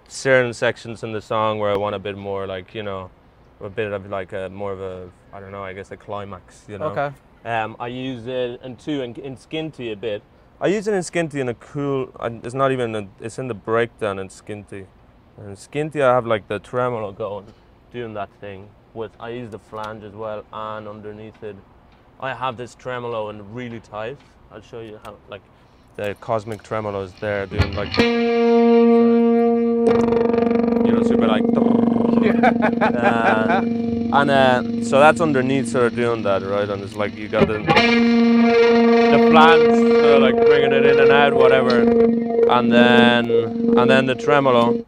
[0.07, 3.09] certain sections in the song where I want a bit more like you know
[3.61, 6.65] a bit of like a more of a I don't know I guess a climax
[6.67, 6.87] you know.
[6.87, 7.15] Okay.
[7.45, 10.23] Um, I use it in two in, in Skinty a bit.
[10.59, 12.09] I use it in Skinty in a cool.
[12.43, 12.95] It's not even.
[12.95, 14.87] A, it's in the breakdown in Skinty.
[15.37, 17.45] And in Skinty I have like the tremolo going,
[17.91, 18.69] doing that thing.
[18.93, 21.57] With I use the flange as well, and underneath it,
[22.19, 24.17] I have this tremolo and really tight.
[24.51, 25.41] I'll show you how like
[25.97, 29.31] the cosmic tremolo is there doing like.
[30.85, 31.43] You know, super like.
[32.25, 36.69] Uh, and uh, so that's underneath sort of doing that, right?
[36.69, 41.33] And it's like you got the the flange, so like bringing it in and out,
[41.33, 43.29] whatever, and then
[43.77, 44.85] and then the tremolo.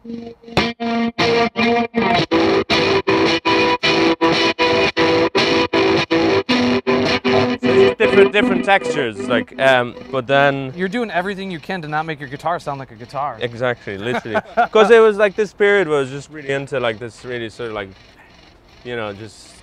[8.18, 12.20] Different different textures, like um, but then You're doing everything you can to not make
[12.20, 13.38] your guitar sound like a guitar.
[13.40, 14.40] Exactly, literally.
[14.54, 17.48] Because it was like this period where I was just really into like this really
[17.50, 17.90] sort of like,
[18.84, 19.54] you know, just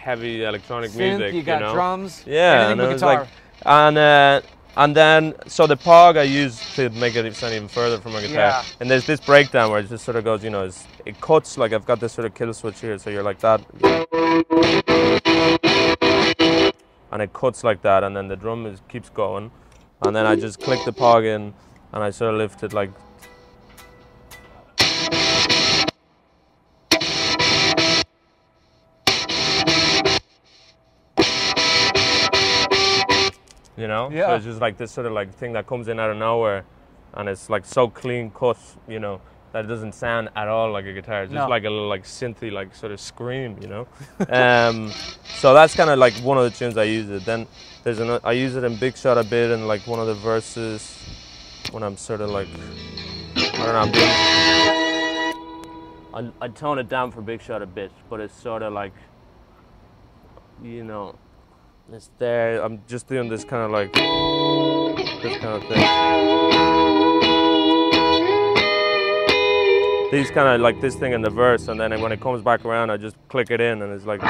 [0.00, 1.34] heavy electronic Synth, music.
[1.34, 1.72] you got know?
[1.72, 3.20] drums, Yeah, and but it was guitar.
[3.20, 3.28] like,
[3.64, 4.40] and uh,
[4.76, 8.20] and then so the pog I used to make it sound even further from my
[8.20, 8.34] guitar.
[8.36, 8.64] Yeah.
[8.80, 11.58] And there's this breakdown where it just sort of goes, you know, it's, it cuts
[11.58, 13.60] like I've got this sort of kill switch here, so you're like that.
[17.12, 19.50] And it cuts like that, and then the drum is, keeps going,
[20.00, 21.52] and then I just click the pog in,
[21.92, 22.90] and I sort of lift it like
[33.76, 34.08] you know?
[34.10, 34.36] So Yeah.
[34.36, 36.64] it's just like this sort of like thing that comes in out of nowhere
[37.14, 38.56] and it's like so clean cut
[38.88, 39.20] you know
[39.52, 41.22] that doesn't sound at all like a guitar.
[41.24, 41.48] It's just No.
[41.48, 43.86] like a little like synthy like sort of scream, you know.
[44.28, 44.90] um,
[45.38, 47.24] so that's kind of like one of the tunes I use it.
[47.24, 47.46] Then
[47.84, 50.14] there's another I use it in Big Shot a bit in like one of the
[50.14, 50.96] verses
[51.70, 52.48] when I'm sort of like
[53.36, 53.80] I don't know.
[53.80, 54.08] I'm doing,
[56.40, 58.92] I I tone it down for Big Shot a bit, but it's sort of like
[60.62, 61.16] you know
[61.92, 62.62] it's there.
[62.62, 66.91] I'm just doing this kind of like this kind of thing.
[70.12, 72.66] These kind of like this thing in the verse, and then when it comes back
[72.66, 74.20] around, I just click it in, and it's like.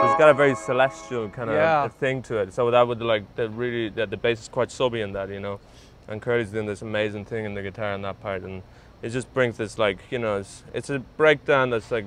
[0.00, 1.88] So it's got a very celestial kind of Yeah.
[1.88, 2.52] thing to it.
[2.52, 5.40] So that would like the really that the bass is quite subby in that, you
[5.40, 5.60] know.
[6.08, 8.62] And Curley's doing this amazing thing in the guitar in that part, and
[9.02, 12.06] it just brings this like you know it's it's a breakdown that's like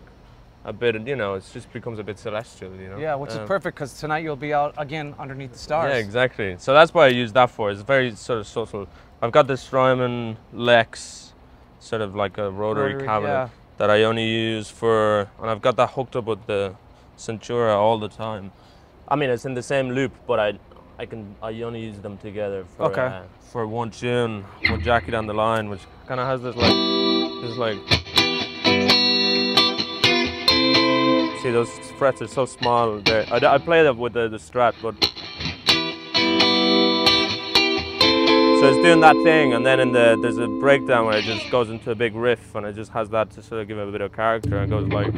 [0.65, 2.97] a bit you know it just becomes a bit celestial, you know.
[2.97, 5.91] Yeah, which is Um, perfect because tonight you'll be out again underneath the stars.
[5.91, 6.55] yeah, exactly.
[6.57, 7.69] So that's what I use that for.
[7.71, 8.87] It's very sort of subtle.
[9.21, 11.33] I've got this Strymon Lex,
[11.79, 13.49] sort of like a rotary, Rotary, cabinet yeah.
[13.77, 16.75] that I only use for, and I've got that hooked up with the
[17.17, 18.51] Centura all the time.
[19.07, 20.53] I mean, it's in the same loop, but I,
[20.97, 23.01] I can, I only use them together for, Okay.
[23.01, 23.21] uh,
[23.51, 27.57] for one tune, one Jackie down the line, which kind of has this like, this
[27.57, 28.12] like.
[31.43, 32.99] See, those frets are so small.
[32.99, 34.95] There, I, I play them with the, the Strat, but
[38.61, 41.51] so it's doing that thing, and then in the there's a breakdown where it just
[41.51, 43.89] goes into a big riff, and it just has that to sort of give it
[43.89, 45.13] a bit of character, and goes like.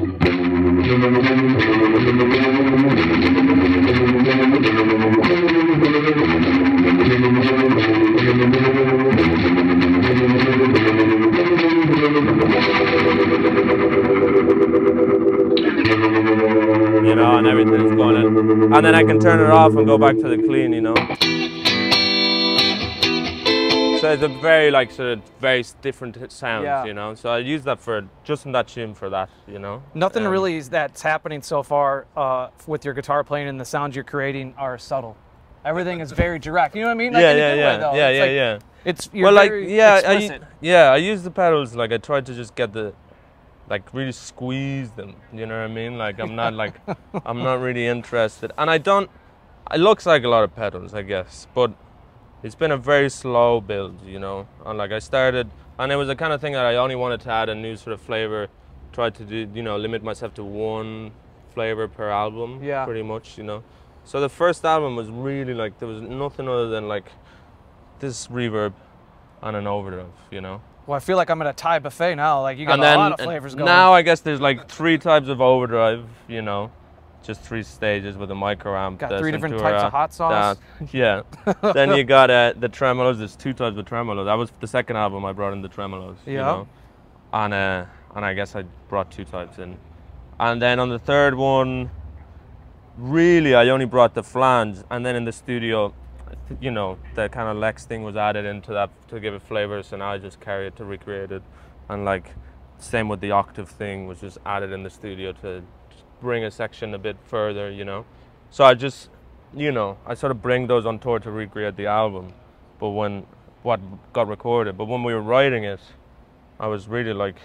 [15.86, 18.74] You know, and everything's going in.
[18.74, 20.96] And then I can turn it off and go back to the clean, you know.
[24.02, 26.86] So it's a very like sort of very different h- sound, Yeah.
[26.86, 27.16] you know.
[27.16, 29.82] So I use that for just in that tune for that, you know.
[29.94, 33.66] Nothing Um, really is that's happening so far uh, with your guitar playing and the
[33.66, 35.16] sounds you're creating are subtle.
[35.64, 36.76] Everything is very direct.
[36.76, 37.14] You know what I mean?
[37.14, 37.96] Like yeah, yeah, yeah, way, though.
[37.96, 38.60] yeah, It's yeah, like- yeah.
[38.92, 42.34] It's you're well, like yeah, I, yeah, I use the pedals like I try to
[42.36, 42.94] just get the,
[43.70, 45.16] like really squeeze them.
[45.34, 45.98] You know what I mean?
[45.98, 46.76] Like I'm not like,
[47.26, 49.10] I'm not really interested, and I don't.
[49.74, 51.74] It looks like a lot of pedals, I guess, but
[52.44, 54.06] it's been a very slow build.
[54.06, 55.50] You know, and like I started,
[55.80, 57.76] and it was the kind of thing that I only wanted to add a new
[57.76, 58.48] sort of flavor.
[58.92, 61.12] Tried to do, you know, limit myself to one
[61.54, 62.64] flavor per album.
[62.64, 62.86] Yeah.
[62.86, 63.64] Pretty much, you know.
[64.06, 67.12] So the first album was really like there was nothing other than like
[68.00, 68.74] this reverb
[69.42, 70.62] and an overdrive, you know.
[70.88, 72.42] Well, I feel like I'm at a Thai buffet now.
[72.42, 73.68] Like you got and a then lot of flavors going.
[73.68, 73.74] On.
[73.76, 76.72] Now I guess there's like three types of overdrive, you know,
[77.24, 79.00] just three stages with a micro amp.
[79.00, 80.58] got three different types of hot sauce.
[80.80, 81.22] that- yeah.
[81.74, 83.18] then you got uh, the tremolos.
[83.18, 84.26] There's two types of tremolos.
[84.26, 86.18] That was the second album I brought in the tremolos.
[86.26, 86.42] You Yeah.
[86.42, 86.68] know?
[87.34, 89.78] And uh, and I guess I brought two types in.
[90.40, 91.90] And then on the third one,
[92.98, 95.94] really I only brought the flange, and then in the studio,
[96.60, 99.82] you know, the kind of Lex thing was added into that to give it flavor.
[99.84, 101.44] So now I just carry it to recreate it,
[101.90, 102.34] and like
[102.78, 105.64] same with the octave thing was just added in the studio to
[106.22, 108.06] bring a section a bit further, you know.
[108.50, 109.10] So I just,
[109.56, 112.34] you know, I sort of bring those on tour to recreate the album,
[112.80, 113.26] but when
[113.64, 113.80] what
[114.14, 115.80] got recorded, but when we were writing it,
[116.60, 117.38] I was really like,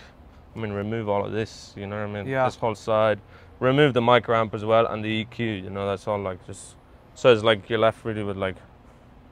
[0.55, 2.29] I mean, remove all of this, you know what I mean?
[2.29, 2.45] Yeah.
[2.45, 3.21] This whole side,
[3.59, 6.77] remove the mic amp as well and the EQ, you know, that's all like just.
[7.15, 8.57] So it's like you're left really with like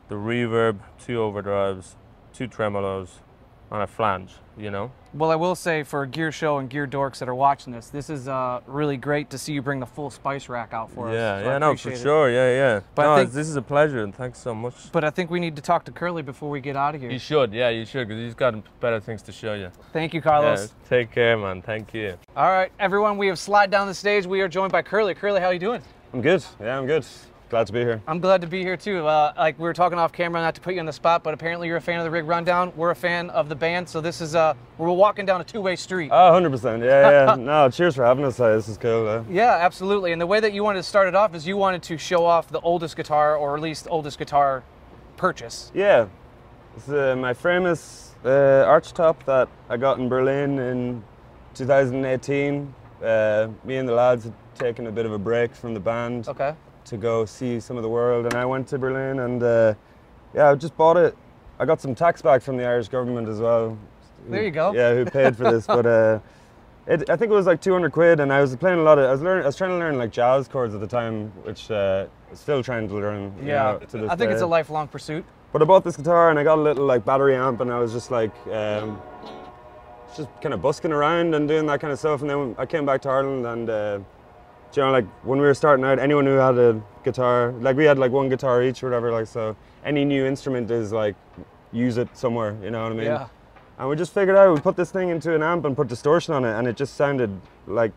[0.08, 1.94] the reverb, two overdrives,
[2.32, 3.08] two tremolos,
[3.70, 4.90] and a flange, you know.
[5.12, 8.08] Well, I will say for Gear Show and Gear Dorks that are watching this, this
[8.08, 11.14] is uh, really great to see you bring the full spice rack out for us.
[11.14, 11.98] yeah, so I yeah, no, for it.
[11.98, 12.80] sure, yeah, yeah.
[12.94, 14.90] But no, think- this is a pleasure, and thanks so much.
[14.92, 17.10] But I think we need to talk to Curley before we get out of here.
[17.10, 19.70] You should, yeah, you should, because he's got better things to show you.
[19.92, 20.72] Thank you, Carlos.
[20.82, 21.60] Yeah, take care, man.
[21.62, 22.16] Thank you.
[22.36, 24.26] All right, everyone, we have slid down the stage.
[24.26, 25.14] We are joined by Curley.
[25.14, 25.82] Curley, how are you doing?
[26.14, 26.42] I'm good.
[26.58, 27.04] Yeah, I'm good.
[27.50, 28.02] Glad to be here.
[28.06, 29.06] I'm glad to be here too.
[29.06, 31.32] Uh, like we were talking off camera, not to put you on the spot, but
[31.32, 32.74] apparently you're a fan of the Rig Rundown.
[32.76, 35.74] We're a fan of the band, so this is uh, we're walking down a two-way
[35.74, 36.10] street.
[36.12, 36.84] Oh, 100%.
[36.84, 37.34] Yeah, yeah.
[37.38, 38.38] no, cheers for having us.
[38.38, 39.08] Uh, This is cool.
[39.08, 40.12] Uh, Yeah, absolutely.
[40.12, 42.26] And the way that you wanted to start it off is you wanted to show
[42.26, 44.62] off the oldest guitar, or at least oldest guitar
[45.16, 45.72] purchase.
[45.74, 46.06] yeah.
[46.76, 51.02] It's uh, my famous uh, arch top that I got in Berlin in
[51.54, 52.72] 2018.
[53.02, 56.28] Uh, me and the lads had taken a bit of a break from the band
[56.28, 56.54] Okay.
[56.88, 59.74] To go see some of the world, and I went to Berlin and uh,
[60.34, 61.16] yeah, I just bought it.
[61.58, 63.76] I got some tax back from the Irish government as well.
[64.28, 64.72] There you go.
[64.72, 65.66] Yeah, who paid for this?
[65.78, 66.18] but uh,
[66.86, 69.04] It, I think it was like 200 quid, and I was playing a lot of.
[69.04, 69.44] I was learning.
[69.44, 72.62] I was trying to learn like jazz chords at the time, which uh, I'm still
[72.62, 73.32] trying to learn.
[73.40, 75.24] you Yeah, know, to this I think it's a lifelong pursuit.
[75.52, 77.78] But I bought this guitar and I got a little like battery amp, and I
[77.78, 79.00] was just like, um,
[80.16, 82.20] just kind of busking around and doing that kind of stuff.
[82.22, 83.98] And then I came back to Ireland, and uh,
[84.76, 87.84] you know, like when we were starting out, anyone who had a guitar, like we
[87.84, 89.56] had like one guitar each or whatever, like so.
[89.84, 91.14] Any new instrument is like
[91.72, 93.04] use it somewhere, you know what I mean?
[93.06, 93.28] Yeah.
[93.78, 96.34] And we just figured out we put this thing into an amp and put distortion
[96.34, 97.30] on it, and it just sounded
[97.66, 97.92] like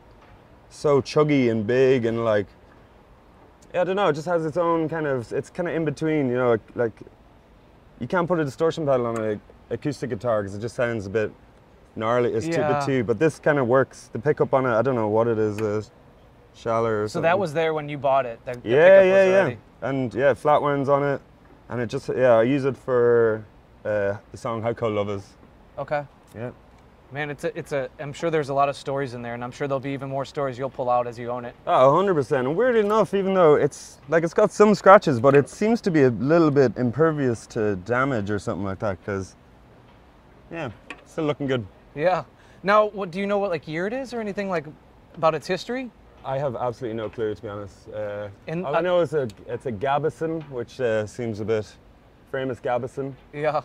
[0.70, 2.48] so chuggy and big and like
[3.74, 4.10] yeah, I don't know.
[4.10, 5.32] It just has its own kind of.
[5.32, 6.58] It's kind of in between, you know.
[6.76, 6.92] Like
[8.00, 11.10] you can't put a distortion pedal on an acoustic guitar because it just sounds a
[11.10, 11.32] bit
[11.96, 12.34] gnarly.
[12.34, 12.80] It's too Yeah.
[12.80, 13.04] bit too.
[13.06, 14.10] But this kind of works.
[14.12, 15.60] The pickup on it, I don't know what it is.
[15.62, 15.82] Uh,
[16.54, 18.40] shallow So that was there when you bought it.
[18.46, 19.40] The, the yeah, yeah, was yeah.
[19.40, 21.22] already- And yeah, flat ones on it,
[21.70, 22.34] and it just yeah.
[22.38, 23.44] I use it for
[23.86, 25.24] uh, the song "How Cold Love Is."
[25.78, 26.04] Okay.
[26.36, 26.52] Yeah.
[27.12, 27.90] Man, it's a, it's a.
[28.00, 30.08] I'm sure there's a lot of stories in there, and I'm sure there'll be even
[30.08, 31.54] more stories you'll pull out as you own it.
[31.68, 32.40] Oh, 100%.
[32.40, 35.92] And weirdly enough, even though it's like it's got some scratches, but it seems to
[35.92, 38.98] be a little bit impervious to damage or something like that.
[39.02, 39.36] Because,
[40.50, 40.72] yeah,
[41.06, 41.66] still looking good.
[41.96, 42.24] Yeah.
[42.64, 43.40] Now, what do you know?
[43.40, 44.66] What like year it is, or anything like
[45.16, 45.92] about its history?
[46.24, 47.90] I have absolutely no clue, to be honest.
[47.90, 51.72] Uh, And all I know is a, it's a Gabison, which uh, seems a bit
[52.32, 53.14] famous Gabison.
[53.34, 53.62] Yeah.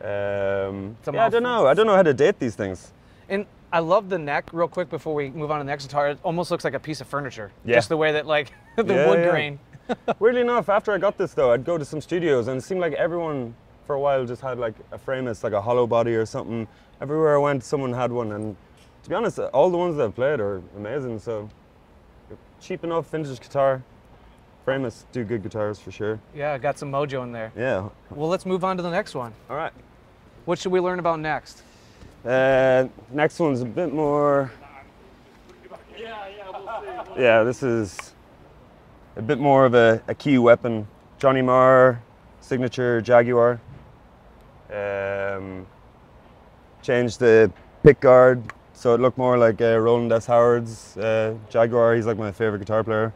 [0.00, 1.66] Um, yeah, I don't know.
[1.66, 2.92] I don't know how to date these things.
[3.28, 4.50] And I love the neck.
[4.52, 6.80] Real quick before we move on to the next guitar, it almost looks like a
[6.80, 7.52] piece of furniture.
[7.64, 7.76] Yeah.
[7.76, 9.30] Just the way that like the Yeah, wood yeah.
[9.30, 9.58] grain.
[10.18, 12.80] Weirdly enough, after I got this though, I'd go to some studios and it seemed
[12.80, 13.54] like everyone
[13.86, 16.66] for a while just had like a Framus, like a hollow body or something.
[17.00, 18.56] Everywhere I went, someone had one, and
[19.02, 21.18] to be honest, all the ones that I've played are amazing.
[21.18, 21.48] So
[22.62, 23.82] cheap enough vintage guitar.
[24.66, 26.20] Framus do good guitars for sure.
[26.34, 27.52] Yeah, got some mojo in there.
[27.56, 27.88] Yeah.
[28.10, 29.34] Well, let's move on to the next one.
[29.50, 29.72] All right.
[30.44, 31.62] What should we learn about next?
[32.24, 34.52] Uh, next one's a bit more.
[35.98, 36.50] Yeah, yeah.
[36.50, 37.20] we'll see.
[37.20, 38.14] Yeah, this is
[39.16, 40.86] a bit more of a, a key weapon.
[41.18, 42.00] Johnny Marr,
[42.40, 43.60] signature Jaguar.
[44.72, 45.66] Um,
[46.82, 50.26] changed the pick guard so it looked more like uh, Rowland S.
[50.26, 51.94] Howard's uh, Jaguar.
[51.94, 53.12] He's like my favorite guitar player.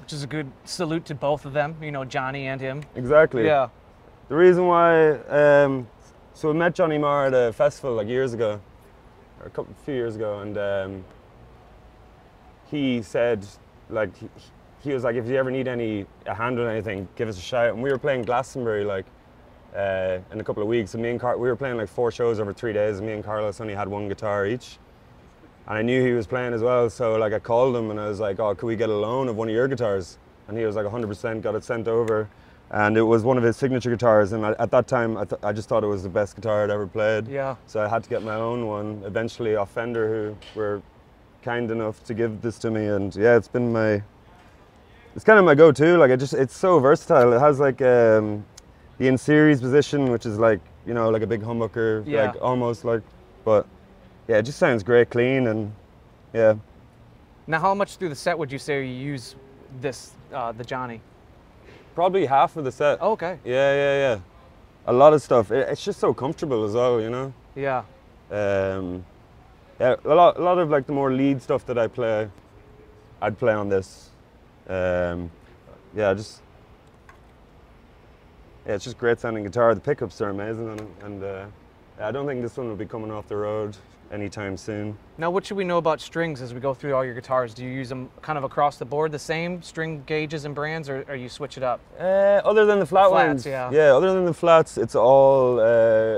[0.00, 1.76] Which is a good salute to both of them.
[1.82, 2.82] You know, Johnny and him.
[2.94, 3.44] Exactly.
[3.44, 3.68] Yeah.
[4.28, 5.86] The reason why, um,
[6.34, 8.60] so we met Johnny Marr at a festival like years ago,
[9.40, 11.04] or a couple, few years ago, and um,
[12.70, 13.46] he said,
[13.88, 14.28] like, he,
[14.82, 17.40] he was like, if you ever need any a hand with anything, give us a
[17.40, 17.72] shout.
[17.72, 19.06] And we were playing Glastonbury like
[19.76, 22.10] uh, in a couple of weeks, and me and Car- we were playing like four
[22.10, 24.78] shows over three days, and me and Carlos only had one guitar each.
[25.68, 28.08] And I knew he was playing as well, so like I called him and I
[28.08, 30.64] was like, "Oh, could we get a loan of one of your guitars?" And he
[30.64, 32.28] was like, "100%." Got it sent over,
[32.70, 34.32] and it was one of his signature guitars.
[34.32, 36.62] And I, at that time, I, th- I just thought it was the best guitar
[36.62, 37.26] I'd ever played.
[37.26, 37.56] Yeah.
[37.66, 39.02] So I had to get my own one.
[39.04, 40.06] Eventually, off Fender,
[40.54, 40.82] who were
[41.42, 44.02] kind enough to give this to me, and yeah, it's been my.
[45.16, 45.96] It's kind of my go-to.
[45.96, 47.32] Like it just, it's so versatile.
[47.32, 48.44] It has like um,
[48.98, 52.26] the in series position, which is like you know like a big humbucker, Yeah.
[52.26, 53.02] like almost like,
[53.44, 53.66] but
[54.28, 55.72] yeah, it just sounds great, clean, and
[56.32, 56.54] yeah.
[57.46, 59.36] Now, how much through the set would you say you use
[59.80, 61.00] this, uh, the Johnny?
[61.94, 62.98] Probably half of the set.
[63.00, 63.38] Oh, okay.
[63.44, 64.18] Yeah, yeah, yeah.
[64.86, 65.50] A lot of stuff.
[65.50, 67.32] It, it's just so comfortable as well, you know.
[67.54, 67.84] Yeah.
[68.30, 69.04] Um,
[69.78, 72.28] yeah, a lot, a lot of like the more lead stuff that I play,
[73.22, 74.10] I'd play on this.
[74.68, 75.30] Um,
[75.94, 76.42] yeah, just
[78.66, 79.74] yeah, it's just great sounding guitar.
[79.74, 81.46] The pickups are amazing, it, and uh,
[82.00, 83.76] I don't think this one will be coming off the road
[84.12, 84.96] anytime soon.
[85.18, 87.54] Now, what should we know about strings as we go through all your guitars?
[87.54, 90.88] Do you use them kind of across the board, the same string gauges and brands,
[90.88, 91.80] or, or you switch it up?
[91.98, 92.02] Uh,
[92.44, 93.70] other than the flat Flats, ones, yeah.
[93.70, 93.94] yeah.
[93.94, 95.62] Other than the flats, it's all uh,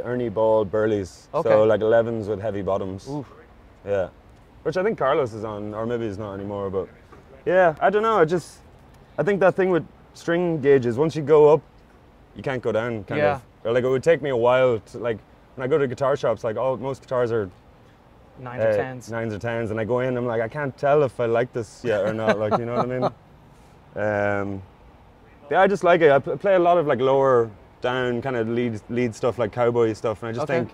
[0.04, 1.28] Ernie Ball Burleys.
[1.34, 1.48] Okay.
[1.48, 3.08] So like 11s with heavy bottoms.
[3.08, 3.24] Ooh.
[3.86, 4.08] Yeah,
[4.64, 6.68] which I think Carlos is on, or maybe he's not anymore.
[6.70, 6.88] But
[7.46, 8.18] yeah, I don't know.
[8.18, 8.58] I just
[9.16, 11.62] I think that thing with string gauges, once you go up,
[12.36, 13.04] you can't go down.
[13.04, 13.36] Kind Yeah.
[13.36, 13.42] of.
[13.64, 15.18] Or like it would take me a while to like
[15.54, 17.50] when I go to guitar shops, like all most guitars are
[18.40, 19.10] Nines or tens?
[19.10, 21.26] nines or tens, and I go in, and I'm like I can't tell if I
[21.26, 22.38] like this yet or not.
[22.38, 23.10] like you know what I mean?
[23.96, 24.62] Um,
[25.50, 26.12] yeah, I just like it.
[26.12, 29.92] I play a lot of like lower down kind of lead lead stuff, like cowboy
[29.94, 30.60] stuff, and I just Okay.
[30.60, 30.70] think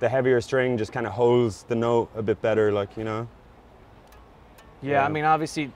[0.00, 3.26] the heavier string just kind of holds the note a bit better, like you know.
[4.82, 5.70] Yeah, I mean, obviously,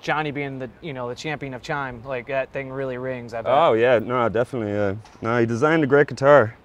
[0.00, 3.34] Johnny being the you know the champion of chime, like that thing really rings.
[3.34, 3.52] I bet.
[3.52, 4.72] Oh yeah, no, definitely.
[4.72, 6.56] Yeah, no, he designed a great guitar.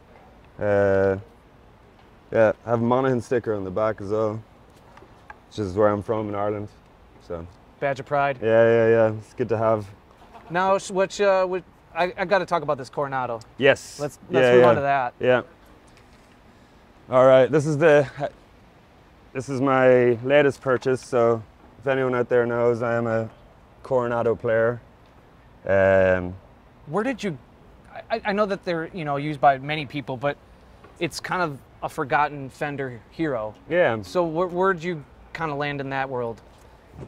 [0.60, 1.18] Uh,
[2.32, 4.42] yeah, I have a Monaghan sticker on the back as well,
[5.48, 6.70] which is where I'm from in Ireland.
[7.28, 7.46] So
[7.80, 8.40] Badge of pride.
[8.42, 9.88] yeah, yeah, yeah, it's good to have.
[10.50, 11.64] Now, which uh, which,
[11.94, 13.40] I, I got to talk about this Coronado.
[13.58, 14.00] Yes.
[14.00, 14.70] Let's let's yeah, move yeah.
[14.70, 15.14] on to that.
[15.20, 15.42] Yeah.
[17.10, 18.08] All right, this is the
[19.34, 21.02] this is my latest purchase.
[21.02, 21.42] So
[21.80, 23.30] if anyone out there knows, I am a
[23.84, 24.82] Coronado player.
[25.66, 26.36] Um,
[26.88, 27.38] Where did you?
[28.10, 30.38] I, I know that they're you know used by many people, but
[31.00, 33.54] it's kind of a forgotten Fender hero.
[33.70, 34.02] yeah.
[34.02, 35.04] So where, where'd you
[35.34, 36.42] kind of land in that world?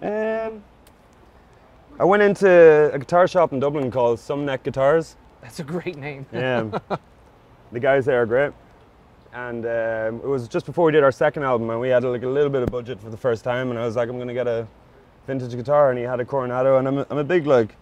[0.01, 0.63] Um,
[1.99, 5.15] I went into a guitar shop in Dublin called Some Neck Guitars.
[5.41, 6.25] That's a great name.
[6.33, 6.69] Yeah,
[7.71, 8.51] the guys there are great.
[9.33, 12.23] And um, it was just before we did our second album, and we had like
[12.23, 13.69] a little bit of budget for the first time.
[13.69, 14.67] And I was like, I'm gonna get a
[15.27, 16.77] vintage guitar, and he had a Coronado.
[16.77, 17.75] And I'm a, I'm a big like,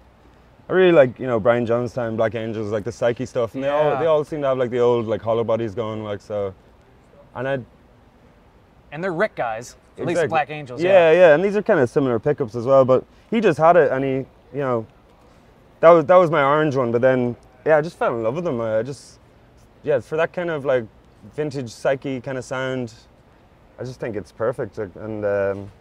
[0.69, 3.55] I really like you know Brian Jonestown, Black Angels, like the Psyche stuff.
[3.55, 6.03] And they all they all seem to have like the old like hollow bodies going
[6.03, 6.53] like so.
[7.37, 7.59] And I
[8.91, 10.81] And they're Rick guys, at least Black Angels.
[10.81, 12.83] Yeah, yeah, yeah, and these are kind of similar pickups as well.
[12.83, 14.11] But he just had it, and he,
[14.57, 14.87] you know,
[15.79, 16.91] that was that was my orange one.
[16.91, 17.35] But then,
[17.65, 18.59] yeah, I just fell in love with them.
[18.59, 19.19] I just,
[19.83, 20.85] yeah, for that kind of like
[21.35, 22.93] vintage psyche kind of sound,
[23.79, 24.79] I just think it's perfect.
[24.79, 25.71] And um,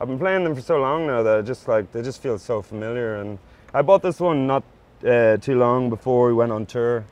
[0.00, 2.38] I've been playing them for so long now that I just like they just feel
[2.38, 3.16] so familiar.
[3.16, 3.38] And
[3.72, 4.64] I bought this one not
[5.06, 7.06] uh, too long before we went on tour,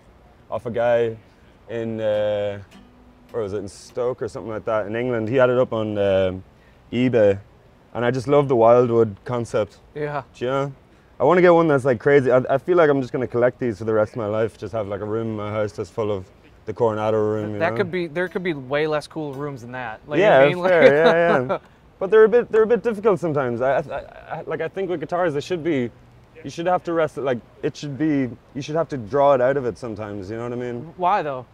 [0.51, 1.17] off a guy
[1.71, 2.01] in.
[2.03, 2.61] Uh,
[3.33, 5.29] or was it in Stoke or something like that in England?
[5.29, 6.43] He had it up on um,
[6.93, 7.39] eBay,
[7.95, 9.79] and I just love the Wildwood concept.
[9.95, 10.23] Yeah.
[10.35, 10.73] Do you know?
[11.21, 12.31] I want to get one that's like crazy.
[12.31, 14.27] I, I feel like I'm just going to collect these for the rest of my
[14.27, 14.57] life.
[14.57, 16.27] Just have like a room in my house that's full of
[16.67, 17.55] the Coronado room.
[17.55, 17.77] you That know?
[17.79, 18.07] could be.
[18.07, 20.01] There could be way less cool rooms than that.
[20.07, 20.63] Like, yeah, I mean?
[20.65, 21.59] fair, Like- yeah, yeah.
[21.99, 23.61] But they're a bit they're a bit difficult sometimes.
[23.61, 25.91] I, I, I, like I think with guitars they should be.
[26.45, 28.31] You should have to rest it like it should be.
[28.55, 30.31] You should have to draw it out of it sometimes.
[30.31, 30.95] You know what I mean?
[30.97, 31.45] Why though?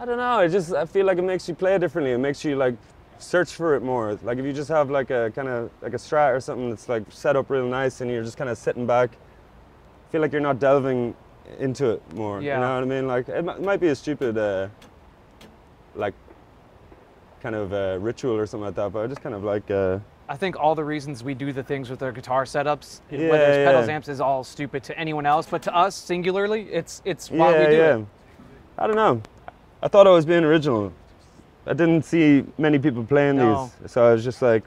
[0.00, 0.38] I don't know.
[0.38, 2.12] It just I feel like it makes you play differently.
[2.12, 2.74] It makes you like
[3.18, 4.18] search for it more.
[4.22, 6.88] Like if you just have like a kind of like a strat or something that's
[6.88, 10.32] like set up real nice and you're just kind of sitting back, I feel like
[10.32, 11.14] you're not delving
[11.58, 12.40] into it more.
[12.40, 12.54] Yeah.
[12.54, 13.06] You know what I mean?
[13.06, 14.68] Like it, it might be a stupid uh,
[15.94, 16.14] like
[17.42, 19.98] kind of uh, ritual or something like that, but I just kind of like uh,
[20.30, 23.44] I think all the reasons we do the things with our guitar setups, Yeah, whether
[23.44, 27.30] it's pedals, amps, is all stupid to anyone else, but to us singularly, it's it's
[27.30, 27.98] why yeah, we do yeah.
[27.98, 28.06] it.
[28.78, 29.20] I don't know.
[29.82, 30.92] I thought I was being original.
[31.66, 33.70] I didn't see many people playing No.
[33.82, 34.64] these, so I was just like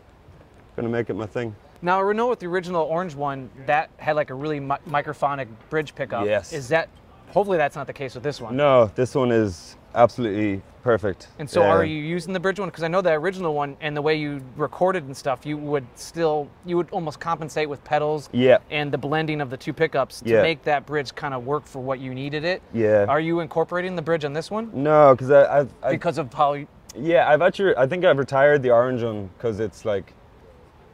[0.76, 1.56] gonna make it my thing.
[1.82, 5.94] Now, Renault with the original orange one, that had like a really mi- microphonic bridge
[5.96, 6.26] pickup.
[6.26, 6.54] Yes.
[6.54, 6.88] Is that?
[7.32, 8.56] Hopefully, that's not the case with this one.
[8.56, 11.28] No, this one is absolutely perfect.
[11.40, 11.70] And so, Yeah.
[11.70, 12.70] are you using the bridge one?
[12.70, 15.86] Because I know the original one and the way you recorded and stuff, you would
[15.96, 20.22] still, you would almost compensate with pedals Yeah, and the blending of the two pickups
[20.22, 20.42] to Yeah.
[20.42, 22.62] make that bridge kind of work for what you needed it.
[22.74, 23.06] yeah.
[23.08, 26.34] Are you incorporating the bridge on this one no, because I, I've, I, because of
[26.34, 26.54] how?
[26.54, 30.14] You, yeah, I've actually, I think I've retired the orange one because it's like,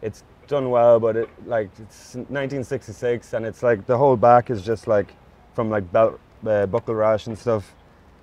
[0.02, 4.62] it's done well, but it like it's 1966 and it's like the whole back is
[4.62, 5.14] just like
[5.54, 7.74] from like belt, uh, buckle rash and stuff.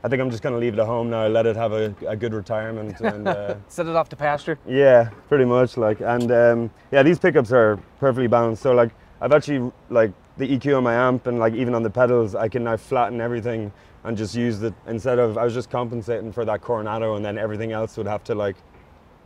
[0.07, 1.27] I think I'm just gonna leave it at home now.
[1.27, 3.27] Let it have a, a good retirement and.
[3.27, 4.57] Uh, set it off to pasture.
[4.65, 5.77] Yeah, pretty much.
[5.77, 8.63] Like, and um, yeah, these pickups are perfectly balanced.
[8.63, 11.91] So like, I've actually like the EQ on my amp and like even on the
[11.91, 13.73] pedals, I can now flatten everything
[14.05, 17.37] and just use it instead of I was just compensating for that Coronado, and then
[17.37, 18.55] everything else would have to like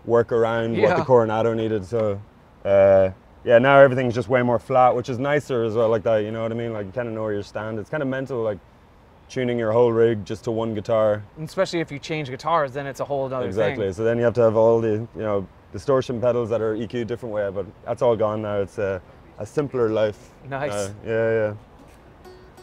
[0.07, 1.85] work around what the Coronado needed.
[1.85, 2.19] So
[2.65, 3.11] uh,
[3.45, 5.91] yeah, now everything's just way more flat, which is nicer as well.
[5.91, 6.73] Like that, you know what I mean?
[6.73, 7.79] Like you kind of know where you stand.
[7.79, 8.59] It's kind of mental, like
[9.31, 11.23] tuning your whole rig just to one guitar.
[11.39, 13.87] And especially if you change guitars, then it's a whole other Exactly.
[13.87, 13.95] thing.
[13.95, 17.07] So then you have to have all the you know distortion pedals that are EQ'd
[17.07, 18.61] different way, but that's all gone now.
[18.61, 19.01] It's a,
[19.39, 20.31] a simpler life.
[20.49, 20.73] Nice.
[20.73, 21.55] Uh, yeah, yeah.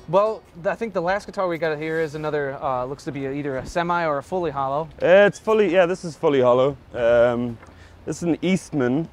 [0.10, 3.28] Well, I think the last guitar we got here is another, uh, looks to be
[3.28, 4.88] either a semi or a fully hollow.
[5.00, 5.86] It's fully yeah.
[5.86, 6.78] This is fully hollow.
[6.94, 7.58] Um,
[8.06, 9.10] this is an Eastman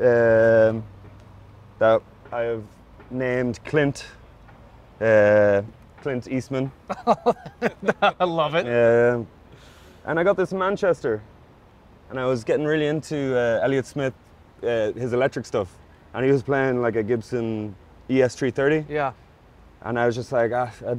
[0.00, 0.84] um,
[1.78, 2.02] that
[2.32, 2.62] I have
[3.10, 4.06] named Clint.
[5.00, 5.62] Uh,
[6.04, 6.70] Clint Eastman.
[8.02, 8.66] I love it.
[8.66, 9.26] Um,
[10.04, 11.22] and I got this in Manchester,
[12.10, 14.12] and I was getting really into uh, Elliott Smith,
[14.62, 15.74] uh, his electric stuff,
[16.12, 17.74] and he was playing like a Gibson
[18.10, 19.12] E ES330, Yeah.
[19.80, 20.98] and I was just like, ah, it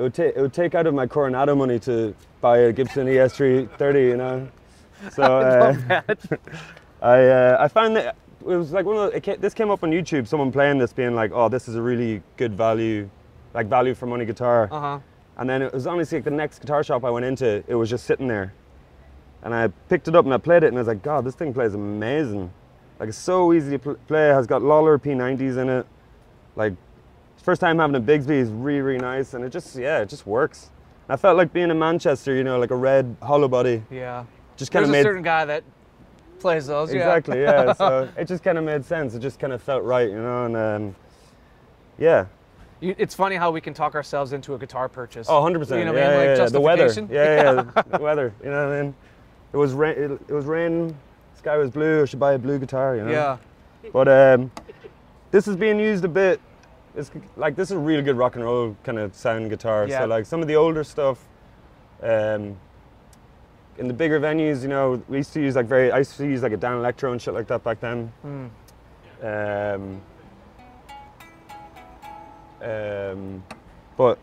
[0.00, 3.14] would take it would take out of my Coronado money to buy a Gibson E
[3.14, 4.48] ES330, you know.
[5.10, 5.74] So uh,
[7.02, 9.68] I uh, I found that it was like one of the, it ca- this came
[9.68, 10.28] up on YouTube.
[10.28, 13.10] Someone playing this, being like, oh, this is a really good value,
[13.54, 14.68] like value for money guitar.
[14.70, 14.98] Uh huh.
[15.38, 17.88] And then it was honestly like the next guitar shop I went into, it was
[17.90, 18.52] just sitting there.
[19.42, 21.34] And I picked it up and I played it and I was like, God, this
[21.34, 22.52] thing plays amazing.
[23.00, 24.30] Like it's so easy to pl- play.
[24.30, 25.86] It has got Lollar P90s in it.
[26.54, 26.74] Like
[27.42, 29.34] first time having a Bigsby is really, really nice.
[29.34, 30.70] And it just, yeah, it just works.
[31.08, 33.82] I felt like being in Manchester, you know, like a red hollow body.
[33.90, 34.24] Yeah.
[34.56, 35.64] Just kind There's of a certain guy that
[36.38, 36.92] plays those.
[36.92, 37.64] exactly, Yeah.
[37.66, 37.72] yeah.
[37.72, 39.14] so it just kind of made sense.
[39.14, 40.44] It just kind of felt right, you know.
[40.44, 40.96] And um,
[41.98, 42.26] yeah,
[42.82, 45.28] You- It's funny how we can talk ourselves into a guitar purchase.
[45.30, 45.78] Oh, 100 percent.
[45.78, 46.18] You know yeah, I mean?
[46.18, 46.48] Like yeah, yeah.
[46.48, 47.06] The weather.
[47.10, 47.82] Yeah, yeah.
[47.98, 48.34] the weather.
[48.42, 48.94] You know what I mean?
[49.52, 49.96] It was rain.
[49.96, 50.94] It, it was rain
[51.42, 53.10] sky was blue, I should buy a blue guitar, you know.
[53.10, 53.36] Yeah.
[53.92, 54.52] But um,
[55.32, 56.40] this is being used a bit.
[56.94, 59.88] It's like this is a really good rock and roll kind of sound guitar.
[59.88, 60.00] Yeah.
[60.00, 61.18] So like some of the older stuff,
[62.00, 62.56] um,
[63.78, 65.90] in the bigger venues, you know, we used to use like very.
[65.90, 68.12] I used to use like a Danelectro and shit like that back then.
[68.24, 69.74] Mm.
[69.74, 70.00] Um,
[72.62, 73.42] um,
[73.96, 74.18] but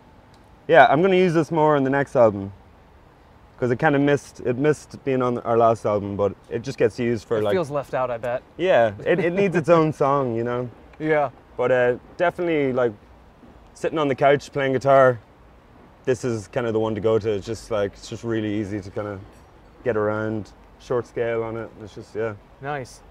[0.68, 2.52] yeah, I'm gonna use this more on the next album
[3.56, 4.40] because it kind of missed.
[4.42, 7.54] It missed being on our last album, but it just gets used for It like.
[7.54, 8.42] feels left out, I bet.
[8.58, 10.70] yeah, it, it needs its own song, you know.
[11.00, 11.30] Yeah.
[11.56, 12.92] But uh, definitely, like
[13.74, 15.18] sitting on the couch playing guitar,
[16.04, 17.30] this is kind of the one to go to.
[17.32, 19.22] It's just like it's just really easy to kind of
[19.86, 21.70] get around, short scale on it.
[21.82, 23.02] It's just yeah, Nice.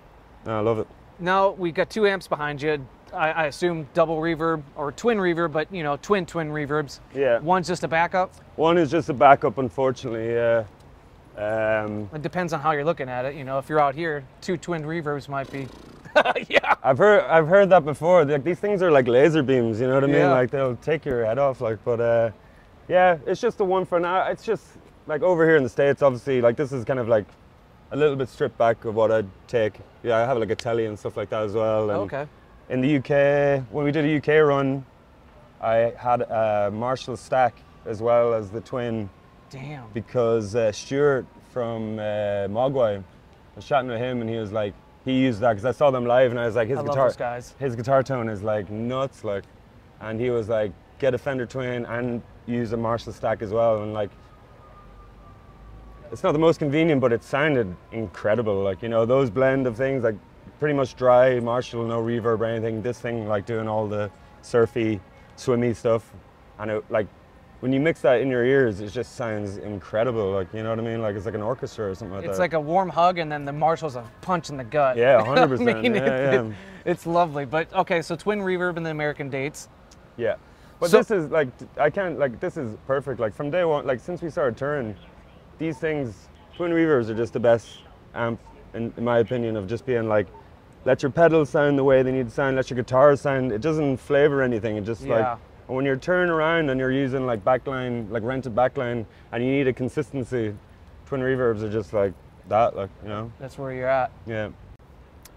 [0.44, 0.86] no, I love it.
[1.18, 2.86] Now we got two amps behind you.
[3.12, 7.00] I, I assume double reverb or twin reverb, but you know, twin twin reverbs.
[7.14, 8.34] Yeah, One's just a backup.
[8.56, 10.32] one is just a backup, unfortunately.
[10.34, 10.64] Yeah,
[11.36, 13.34] um, It depends on how you're looking at it.
[13.34, 15.66] You know, if you're out here, two twin reverbs might be.
[16.48, 16.74] yeah.
[16.82, 18.24] I've heard I've heard that before.
[18.24, 19.80] Like these things are like laser beams.
[19.80, 20.16] You know what I mean?
[20.16, 20.30] Yeah.
[20.32, 21.60] Like they'll take your head off.
[21.60, 22.30] Like, but uh,
[22.88, 24.26] yeah, it's just the one for now.
[24.28, 24.64] It's just
[25.06, 26.02] like over here in the states.
[26.02, 27.26] Obviously, like this is kind of like
[27.92, 29.78] a little bit stripped back of what I'd take.
[30.02, 31.90] Yeah, I have like a telly and stuff like that as well.
[31.90, 32.26] And Okay.
[32.68, 34.84] In the UK, when we did a UK run,
[35.60, 37.54] I had a Marshall stack
[37.86, 39.08] as well as the twin
[39.48, 39.88] Damn.
[39.94, 42.02] because uh, Stuart from uh,
[42.48, 43.02] Mogwai, I
[43.56, 44.74] was chatting with him and he was like,
[45.06, 46.90] he used that because I saw them live and I was like, his I love
[46.90, 47.54] guitar, those guys.
[47.58, 49.44] his guitar tone is like nuts, like,
[50.00, 53.82] and he was like, get a Fender Twin and use a Marshall stack as well,
[53.82, 54.10] and like,
[56.12, 58.62] it's not the most convenient, but it sounded incredible.
[58.62, 60.16] Like you know, those blend of things, like
[60.58, 62.82] pretty much dry Marshall, no reverb or anything.
[62.82, 64.10] This thing, like doing all the
[64.42, 65.00] surfy,
[65.36, 66.12] swimmy stuff,
[66.58, 67.06] and it like.
[67.60, 70.30] When you mix that in your ears, it just sounds incredible.
[70.30, 71.02] Like you know what I mean?
[71.02, 72.30] Like it's like an orchestra or something like It's that.
[72.34, 74.96] It's like a warm hug, and then the Marshall's a punch in the gut.
[74.96, 75.94] Yeah, what 100%, I mean?
[75.96, 76.40] yeah, It- yeah.
[76.50, 76.54] it-
[76.84, 77.46] it's lovely.
[77.46, 79.68] But okay, so twin reverb in the American dates.
[80.16, 80.36] Yeah.
[80.78, 83.18] But So- this is like I can't like this is perfect.
[83.18, 84.94] Like from day one, like since we started touring,
[85.58, 87.66] these things, twin reverbs are just the best
[88.14, 88.38] amp
[88.74, 90.28] in, in my opinion of just being like,
[90.84, 93.52] let your pedals sound the way they need to sound, let your guitars sound.
[93.52, 94.76] It doesn't flavor anything.
[94.76, 95.14] It just Yeah.
[95.32, 99.44] like and when you're turning around and you're using like backline, like rented backline, and
[99.44, 100.54] you need a consistency,
[101.06, 102.14] twin reverbs are just like
[102.48, 102.74] that.
[102.74, 104.10] Like you know, That's where you're at.
[104.26, 104.48] yeah,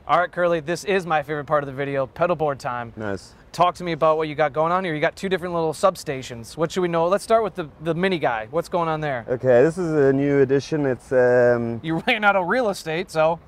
[0.08, 2.94] All right, Curley, this is my favorite part of the video, pedal board time.
[2.96, 3.34] nice.
[3.52, 4.96] Talk to me about what you got going on here.
[4.96, 6.56] You got two different little substations.
[6.56, 7.08] What should we know?
[7.10, 8.48] Let's start with the, the mini guy.
[8.50, 9.26] What's going on there?
[9.28, 10.86] Okay, this is a new addition.
[10.86, 13.40] It's um, You ran out of real estate, so,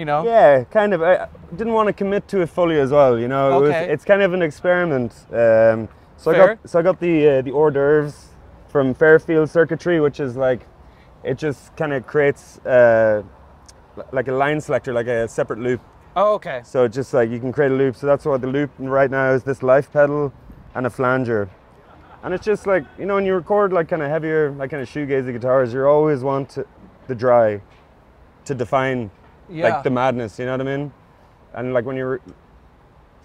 [0.00, 0.24] you know.
[0.24, 1.02] Yeah, kind of.
[1.02, 3.18] I didn't want to commit to it fully as well.
[3.18, 5.12] You know, it was, it's kind of an experiment.
[5.30, 8.28] Um, so I got so I got the uh, the hors d'oeuvres
[8.68, 10.66] from Fairfield Circuitry, which is like
[11.22, 13.22] it just kind of creates uh,
[14.10, 15.82] like a line selector, like a separate loop.
[16.16, 16.62] Oh, okay.
[16.64, 17.94] So just like you can create a loop.
[17.94, 20.32] So that's what the loop right now is this life pedal
[20.74, 21.48] and a flanger.
[22.22, 24.82] And it's just like, you know, when you record like kind of heavier, like kind
[24.82, 26.66] of shoegazy guitars, you always want to,
[27.06, 27.62] the dry
[28.44, 29.10] to define
[29.50, 29.74] Yeah.
[29.74, 30.92] like the madness, you know what I mean?
[31.54, 32.20] And like when you're,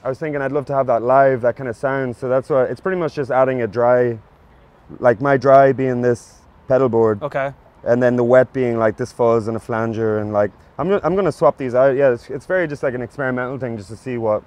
[0.03, 2.15] I was thinking I'd love to have that live, that kind of sound.
[2.15, 4.17] So that's why it's pretty much just adding a dry,
[4.99, 7.53] like my dry being this pedal board, okay.
[7.83, 11.15] and then the wet being like this fuzz and a flanger, and like I'm I'm
[11.15, 11.95] gonna swap these out.
[11.95, 14.43] Yeah, it's, it's very just like an experimental thing, just to see what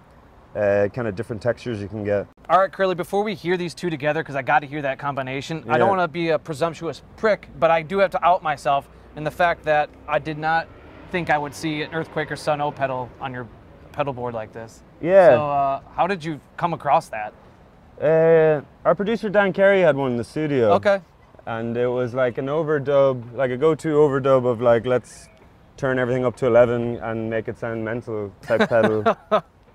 [0.57, 2.27] uh, kind of different textures you can get.
[2.49, 4.99] All right, Curley, before we hear these two together, because I got to hear that
[4.99, 8.43] combination, I don't want to be a presumptuous prick, but I do have to out
[8.43, 10.69] myself in the fact that I did not
[11.11, 13.47] think I would see an EarthQuaker Sunn O))) pedal on your
[13.93, 14.83] pedal board like this.
[15.01, 15.29] Yeah.
[15.31, 17.33] So, uh, how did you come across that?
[18.01, 20.73] Uh, our producer Dan Carey had one in the studio.
[20.75, 21.01] Okay.
[21.47, 25.29] and it was like an overdub, like a go-to overdub of like let's
[25.77, 29.03] turn everything up to 11 and make it sound mental type pedal.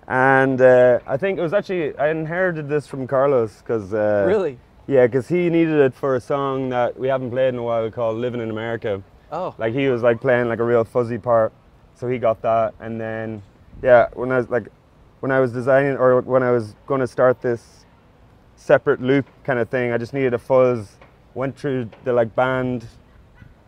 [0.08, 4.58] and uh, I think it was actually I inherited this from Carlos because uh, Really?
[4.88, 7.90] yeah, because he needed it for a song that we haven't played in a while
[7.92, 9.02] called "Living in America."
[9.34, 9.56] Oh.
[9.58, 11.52] Like he was like playing like a real fuzzy part,
[11.96, 12.76] so he got that.
[12.80, 13.42] And then
[13.82, 14.68] yeah, when I was like
[15.22, 17.86] when I was designing or when I was going to start this
[18.56, 20.98] separate loop kind of thing, I just needed a fuzz.
[21.34, 22.86] Went through the like band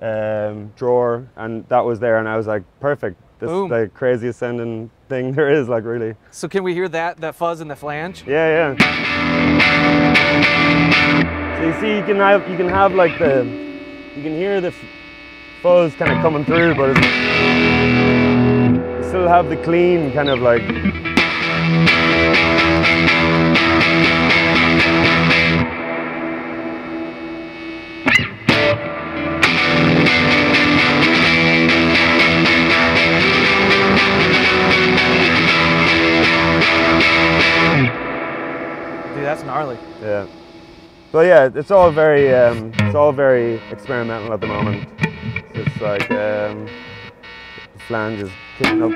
[0.02, 3.20] um, drawer, and that was there, and I was like, perfect.
[3.40, 3.66] This Boom.
[3.66, 6.14] is the craziest sounding thing there is, like really.
[6.30, 8.24] So, can we hear that, that fuzz in the flange?
[8.28, 9.76] Yeah, yeah.
[11.58, 13.44] So you see, you can have you can have like the
[14.16, 14.72] you can hear the
[15.66, 17.04] fuzz kind of coming through, but you
[19.04, 20.62] still have the clean kind of like.
[20.62, 20.78] Dude,
[39.24, 39.80] that's gnarly.
[40.00, 40.28] Yeah.
[41.12, 45.05] But yeah, it's all very, um, it's all very experimental at the moment.
[45.58, 46.66] It's like um,
[47.74, 48.92] the flange is kicking up.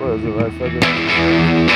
[0.00, 0.28] What is it?
[0.30, 1.66] Right?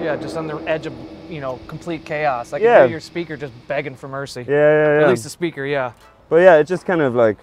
[0.00, 0.94] Yeah, just on the edge of
[1.28, 2.52] you know complete chaos.
[2.52, 2.78] I can Yeah.
[2.80, 4.44] hear your speaker just begging for mercy.
[4.48, 5.04] Yeah, yeah, yeah.
[5.04, 5.92] At least the speaker, yeah.
[6.28, 7.36] But yeah, it just kind of like,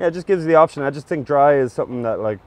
[0.00, 0.82] yeah, it just gives you the option.
[0.82, 2.38] I just think dry is something that like,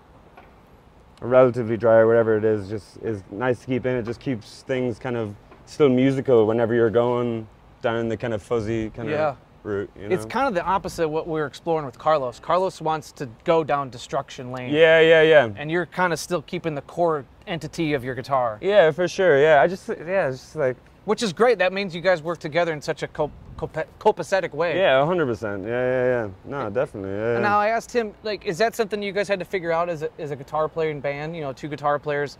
[1.21, 3.95] relatively dry or whatever it is, just is nice to keep in.
[3.95, 5.35] It just keeps things kind of
[5.65, 7.47] still musical whenever you're going
[7.81, 9.29] down the kind of fuzzy kind Yeah.
[9.29, 9.89] of route.
[9.99, 10.15] You know?
[10.15, 12.39] It's kind of the opposite of what we are exploring with Carlos.
[12.39, 14.73] Carlos wants to go down destruction lane.
[14.73, 15.49] yeah, yeah, yeah.
[15.55, 19.39] And you're kind of still keeping the core entity of your guitar, Yeah, for sure.
[19.41, 20.75] Yeah, I just yeah, it's just like
[21.07, 21.57] which is great.
[21.59, 24.77] That means you guys work together in such a co- copa- copacetic way.
[24.77, 25.63] yeah, hundred percent.
[25.63, 26.29] Yeah, yeah, yeah.
[26.43, 27.11] No, definitely.
[27.11, 27.35] Yeah.
[27.35, 29.87] And now I asked him, like, is that something you guys had to figure out
[29.87, 31.33] as a, as a guitar player in band?
[31.33, 32.37] You know, two guitar players,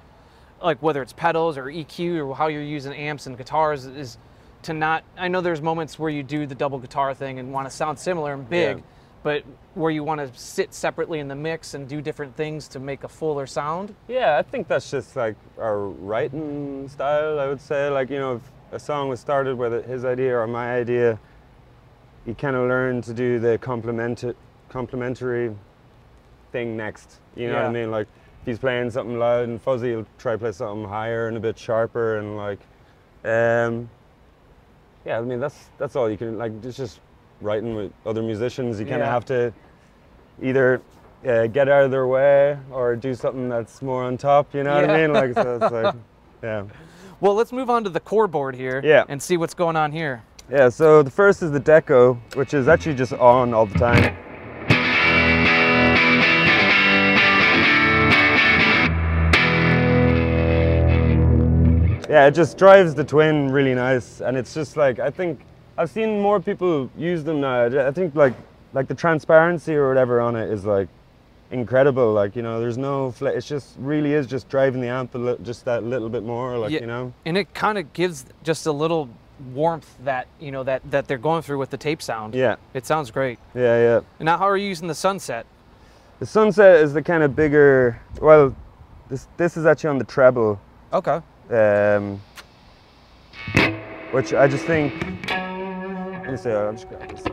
[0.61, 4.17] like whether it's pedals or EQ or how you're using amps and guitars, is
[4.63, 5.05] to not.
[5.17, 7.97] I know there's moments where you do the double guitar thing and want to sound
[7.97, 8.83] similar and big, Yeah.
[9.23, 9.43] but
[9.75, 13.05] where you want to sit separately in the mix and do different things to make
[13.05, 13.95] a fuller sound.
[14.09, 17.39] Yeah, I think that's just like our writing style.
[17.39, 18.41] I would say, like you know, if
[18.71, 21.19] a song was started whether his idea or my idea,
[22.25, 24.23] you kind of learn to do the complement
[24.69, 25.55] complementary
[26.51, 27.19] thing next.
[27.35, 27.91] You know what I mean?
[27.91, 28.07] Like
[28.41, 31.39] if he's playing something loud and fuzzy, he'll try to play something higher and a
[31.39, 32.59] bit sharper and like,
[33.23, 33.89] um,
[35.05, 35.17] yeah.
[35.17, 36.51] I mean that's that's all you can like.
[36.63, 36.99] It's just
[37.41, 38.79] writing with other musicians.
[38.79, 39.13] You kind of Yeah.
[39.13, 39.53] have to
[40.41, 40.81] either
[41.27, 44.53] uh, get out of their way or do something that's more on top.
[44.53, 45.13] You know what I mean?
[45.13, 45.95] Like so it's like,
[46.43, 46.63] yeah,
[47.19, 49.03] Well, let's move on to the core board here Yeah.
[49.09, 50.23] and see what's going on here.
[50.49, 50.69] yeah.
[50.69, 54.15] So the first is the deco, which is actually just on all the time.
[62.09, 65.41] Yeah, it just drives the twin really nice, and it's just like I think
[65.77, 67.65] I've seen more people use them now.
[67.85, 68.33] I think like
[68.71, 70.87] like the transparency or whatever on it is like
[71.51, 72.13] incredible.
[72.13, 75.17] Like you know, there's no fl- it's just really is just driving the amp a
[75.17, 76.57] li- just that little bit more.
[76.57, 76.81] Like Yeah.
[76.81, 79.09] you know, And it kind of gives just a little
[79.53, 82.33] warmth that you know that that they're going through with the tape sound.
[82.35, 83.37] yeah, It sounds great.
[83.53, 83.99] yeah, yeah.
[84.19, 85.45] And now, how are you using the sunset?
[86.19, 87.99] The sunset is the kind of bigger.
[88.21, 88.55] Well,
[89.09, 90.59] this this is actually on the treble,
[90.91, 91.21] Okay.
[91.51, 92.19] um,
[94.11, 94.93] which I just think.
[95.29, 96.49] Let me see.
[96.49, 97.23] I'll just grab this.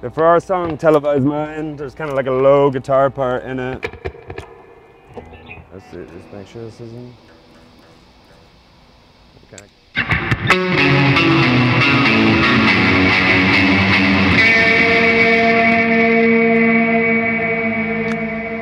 [0.00, 3.82] For our song "Televised Mind," there's kind of like a low guitar part in it.
[5.72, 6.04] Let's see.
[6.04, 7.14] Just make sure this isn't.
[9.52, 9.64] Okay.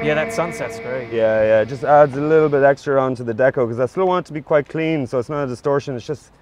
[0.02, 1.12] Yeah, that sunset's great.
[1.12, 4.06] Yeah, yeah, it just adds a little bit extra onto the deco because I still
[4.06, 5.96] want it to be quite clean, so it's not a distortion.
[5.96, 6.32] It's just,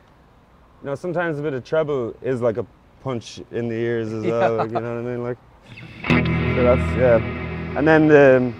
[0.82, 2.66] you know, sometimes a bit of treble is like a
[3.04, 4.56] punch in the ears as well.
[4.56, 5.22] Like, you know what I mean?
[5.22, 5.38] Like,
[6.56, 8.52] so that's yeah, and then the.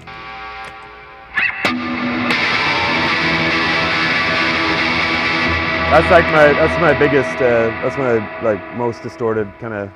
[5.90, 9.90] That's like my that's my biggest uh, that's my like most distorted kind of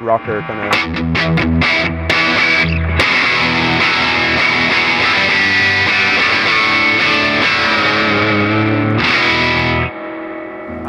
[0.00, 2.09] rocker kind of.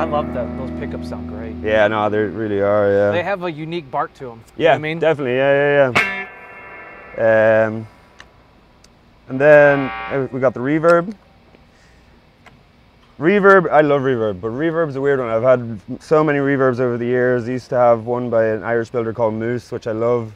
[0.02, 0.58] I love that.
[0.58, 1.56] Those pickups sound great.
[1.62, 2.91] Yeah, no, they really are.
[2.91, 3.12] Yeah.
[3.12, 4.43] They have a unique bark to them.
[4.58, 5.36] Yeah, I mean, definitely.
[5.36, 6.28] Yeah, yeah,
[7.18, 7.68] yeah.
[7.68, 7.88] Um,
[9.30, 11.16] and then uh, we got the reverb.
[13.20, 15.30] Reverb, I love reverb, but reverb's a weird one.
[15.30, 17.47] I've had so many reverbs over the years.
[17.47, 20.34] I used to have one by an Irish builder called Moose, which I love,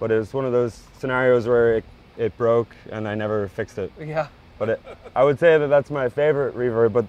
[0.00, 1.84] but it was one of those scenarios where it,
[2.16, 3.92] it broke and I never fixed it.
[4.00, 4.28] yeah.
[4.58, 4.82] But it,
[5.14, 6.94] I would say that that's my favorite reverb.
[6.94, 7.04] But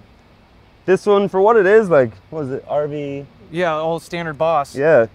[0.90, 3.24] this one, for what it is, like, what was it, RV?
[3.52, 4.74] Yeah, old standard boss.
[4.74, 5.06] yeah,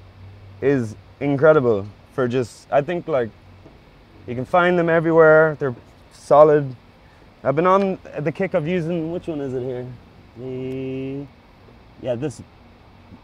[0.61, 3.29] is incredible for just, I think like,
[4.25, 5.57] you can find them everywhere.
[5.59, 5.75] They're
[6.13, 6.75] solid.
[7.43, 9.85] I've been on the kick of using, which one is it here?
[10.37, 11.25] The,
[12.01, 12.41] yeah, this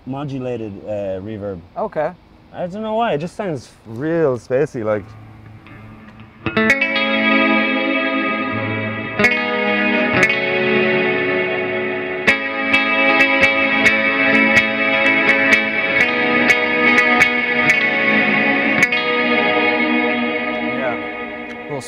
[0.05, 1.61] modulated uh, reverb.
[1.77, 2.13] Okay.
[2.51, 5.05] I don't know why, it just sounds real spacey, like.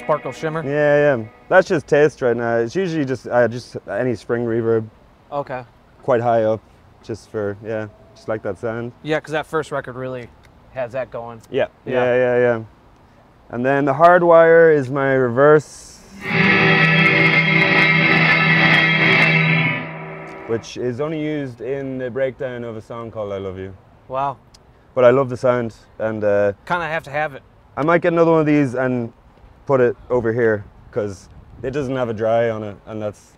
[0.03, 0.63] Sparkle shimmer.
[0.63, 1.25] Yeah, yeah.
[1.49, 2.57] That's just taste right now.
[2.57, 4.87] It's usually just uh, just any spring reverb,
[5.31, 5.63] Okay.
[6.03, 6.61] quite high up,
[7.03, 8.91] just for yeah, just like that sound.
[9.03, 10.29] Yeah, because that first record really
[10.73, 11.41] has that going.
[11.49, 12.03] Yeah, Yeah.
[12.03, 12.63] yeah, yeah, yeah.
[13.49, 15.99] And then the hardwire is my reverse,
[20.47, 23.75] which is only used in the breakdown of a song called "I Love You."
[24.07, 24.37] Wow.
[24.95, 27.41] But I love the sound, and uh, Kind of have to have it.
[27.75, 29.11] I might get another one of these and
[29.65, 31.29] put it over here because
[31.61, 33.33] it doesn't have a dry on it, and that's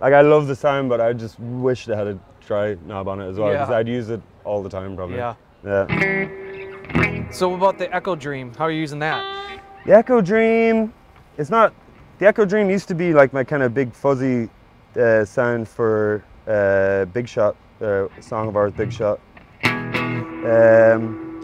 [0.00, 3.20] like I love the sound, but I just wish they had a dry knob on
[3.20, 3.76] it as well because Yeah.
[3.76, 5.16] I'd use it all the time probably.
[5.16, 5.34] Yeah.
[5.64, 7.30] Yeah.
[7.30, 8.52] So what about the Echo Dream?
[8.58, 9.60] How are you using that?
[9.86, 10.92] The Echo Dream,
[11.38, 11.72] it's not.
[12.18, 14.50] The Echo Dream used to be like my kind of big fuzzy
[15.00, 19.18] uh, sound for uh, Big Shot, uh, Song of Ours, Big Shot.
[20.44, 21.40] Um,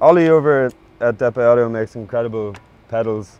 [0.00, 0.70] Ollie over
[1.00, 2.54] at Death By Audio makes incredible
[2.88, 3.38] pedals.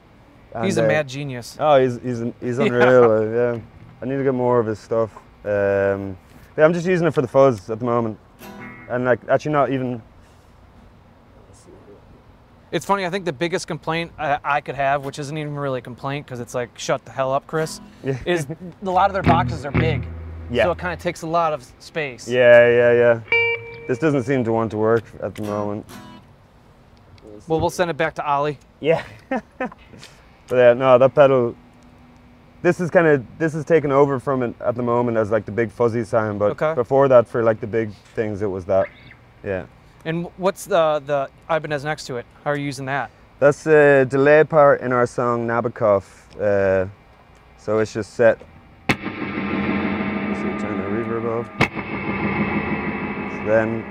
[0.63, 1.57] He's a uh, mad genius.
[1.61, 3.11] Oh, he's he's he's unreal.
[3.11, 3.21] uh,
[3.55, 3.61] yeah,
[4.01, 5.15] I need to get more of his stuff.
[5.45, 6.17] Um,
[6.57, 8.19] yeah, I'm just using it for the fuzz at the moment,
[8.89, 10.03] and like actually not even.
[12.73, 13.07] It's funny.
[13.07, 16.27] I think the biggest complaint I, I could have, which isn't even really a complaint,
[16.27, 18.19] because it's like, shut the hell up, Chris, Yeah.
[18.27, 18.47] is
[18.83, 20.05] a lot of their boxes are big.
[20.51, 20.65] Yeah.
[20.65, 22.29] So it kind of takes a lot of space.
[22.29, 23.21] Yeah, yeah, yeah.
[23.87, 25.87] This doesn't seem to want to work at the moment.
[27.49, 28.59] Well, we'll send it back to Ollie.
[28.81, 29.05] Yeah.
[29.29, 29.71] but
[30.51, 31.55] yeah, no, that pedal.
[32.63, 35.45] This is kind of this is taken over from it at the moment as like
[35.45, 36.75] the big fuzzy sound, but Okay.
[36.75, 38.89] before that, for like the big things, it was that.
[39.45, 39.67] Yeah.
[40.05, 42.27] And what's the the Ibanez next to it?
[42.45, 43.11] How are you using that?
[43.39, 46.05] That's the delay part in our song Nabokov.
[46.41, 46.89] Uh,
[47.59, 48.41] so it's just set.
[48.89, 51.47] Let's turn the reverb off.
[53.33, 53.85] So then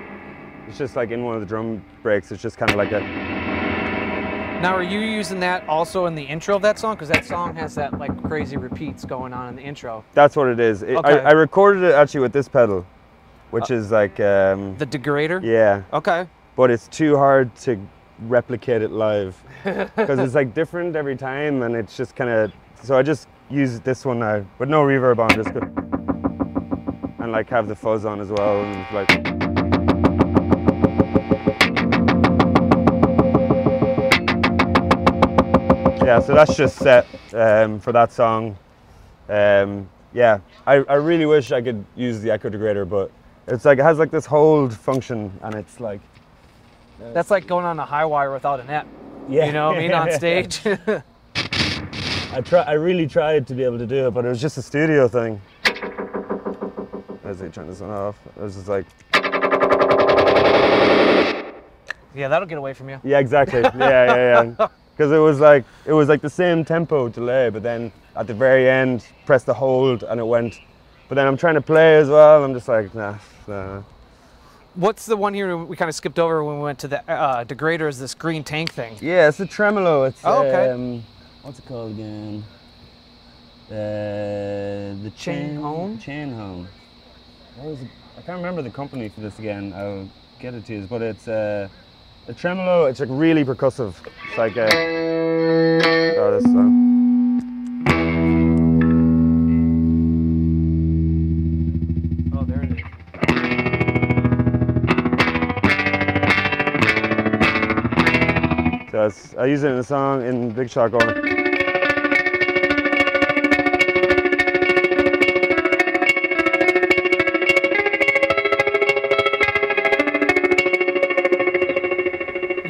[0.67, 2.31] it's just like in one of the drum breaks.
[2.31, 3.01] It's just kind of like a.
[4.65, 6.95] Now, are you using that also in the intro of that song?
[6.95, 10.03] Because that song has that like crazy repeats going on in the intro.
[10.15, 10.81] That's what it is.
[10.81, 11.19] It, Okay.
[11.19, 12.83] I, I recorded it actually with this pedal,
[13.51, 15.39] which is like um, The degrader.
[15.43, 16.25] yeah, Okay.
[16.55, 17.79] but it's too hard to
[18.21, 22.51] replicate it live because it's like different every time, and it's just kind of.
[22.81, 25.59] So I just use this one now with no reverb on, just go,
[27.23, 29.54] and like have the fuzz on as well, and like.
[36.05, 38.55] Yeah, so that's just set um, for that song.
[39.27, 40.37] Um, yeah,
[40.67, 43.09] I, I really wish I could use the echo degrader, but
[43.47, 45.99] it's like it has like this hold function, and it's like
[46.99, 48.85] That's like going on a high wire without a net.
[49.27, 49.93] yeah, You know what I mean?
[49.93, 50.61] On stage.
[50.65, 52.61] I try.
[52.61, 55.07] I really tried to be able to do it, but it was just a studio
[55.07, 55.41] thing.
[57.23, 58.85] As I turn this one off, it was just like,
[62.13, 62.99] yeah, that'll get away from you.
[63.03, 64.67] yeah, exactly, yeah, yeah, yeah.
[64.95, 68.33] Because it was like it was like the same tempo delay, but then at the
[68.33, 70.59] very end, press the hold and it went.
[71.09, 72.43] But then I'm trying to play as well.
[72.43, 73.17] I'm just like, nah,
[73.47, 73.81] nah.
[74.75, 77.43] What's the one here we kind of skipped over when we went to the uh,
[77.43, 77.87] degrader?
[77.89, 78.97] Is this green tank thing?
[79.01, 80.03] Yeah, it's a tremolo.
[80.03, 80.71] It's Oh, okay.
[80.71, 81.03] um,
[81.43, 82.43] what's it called again?
[83.69, 85.97] Uh, the Chain Home?
[85.99, 86.67] Chain home.
[87.57, 87.87] What was it?
[88.17, 89.73] I can't remember the company for this again.
[89.75, 91.67] I'll get it to you, but it's uh,
[92.27, 92.85] a tremolo.
[92.85, 93.93] It's like really percussive.
[94.29, 96.17] It's like uh, a.
[96.17, 96.81] Oh, this song.
[102.33, 102.81] Uh, oh, there it is.
[108.91, 111.34] So I use it in a song in Big Shot going.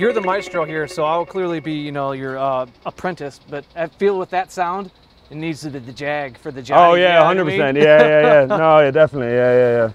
[0.06, 3.40] You're the maestro here, so I'll clearly be, you know, your uh, apprentice.
[3.50, 4.92] But I feel with that sound,
[5.32, 6.78] it needs to be the jag for the jag.
[6.78, 7.76] Oh yeah, hundred percent.
[7.76, 8.46] Yeah, yeah, yeah.
[8.46, 9.34] No, yeah, definitely.
[9.34, 9.92] Yeah, yeah,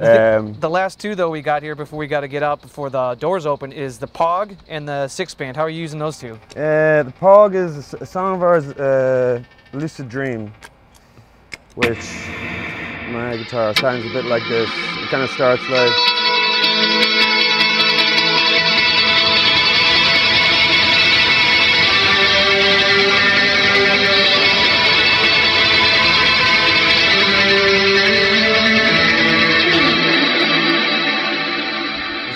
[0.00, 0.36] yeah.
[0.38, 2.88] Um, The last two though we got here before we got to get out before
[2.88, 5.58] the doors open is the Pog and the six band.
[5.58, 6.38] How are you using those two?
[6.56, 9.42] Uh, the Pog is a song of ours, uh,
[9.74, 10.54] Lucid Dream,
[11.74, 11.98] which
[13.10, 14.70] my guitar sounds a bit like this.
[14.70, 17.29] It kind of starts like.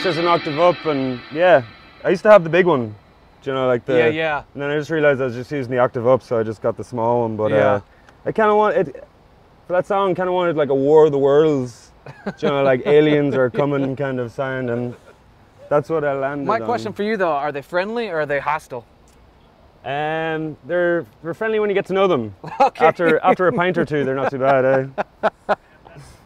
[0.05, 1.64] Just an octave up, and yeah,
[2.05, 2.94] I used to have the big one.
[3.42, 4.42] Do you know, like the yeah, yeah.
[4.52, 6.61] and then I just realized I was just using the octave up, so I just
[6.61, 7.36] got the small one.
[7.36, 7.57] But Yeah.
[7.57, 7.80] uh,
[8.26, 9.05] I kind of want it
[9.66, 10.14] for that song.
[10.14, 11.90] Kind of wanted like a War of the Worlds,
[12.38, 14.94] you know, like aliens are coming kind of sound, and
[15.70, 16.66] that's what I landed My on.
[16.66, 18.84] question for you though: Are they friendly or are they hostile?
[19.86, 22.34] Um, they're they're friendly when you get to know them.
[22.61, 22.84] Okay.
[22.84, 24.64] After after a pint or two, they're not too bad.
[25.48, 25.55] Eh?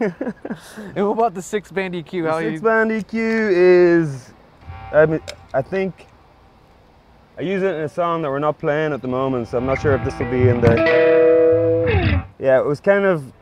[0.01, 2.28] And what about the six band EQ?
[2.28, 2.61] How Six you?
[2.61, 4.30] band EQ is,
[4.92, 5.20] I mean,
[5.53, 6.07] I think
[7.38, 9.66] I use it in a song that we're not playing at the moment, so I'm
[9.66, 12.24] not sure if this will be in there.
[12.38, 13.32] Yeah, it was kind of.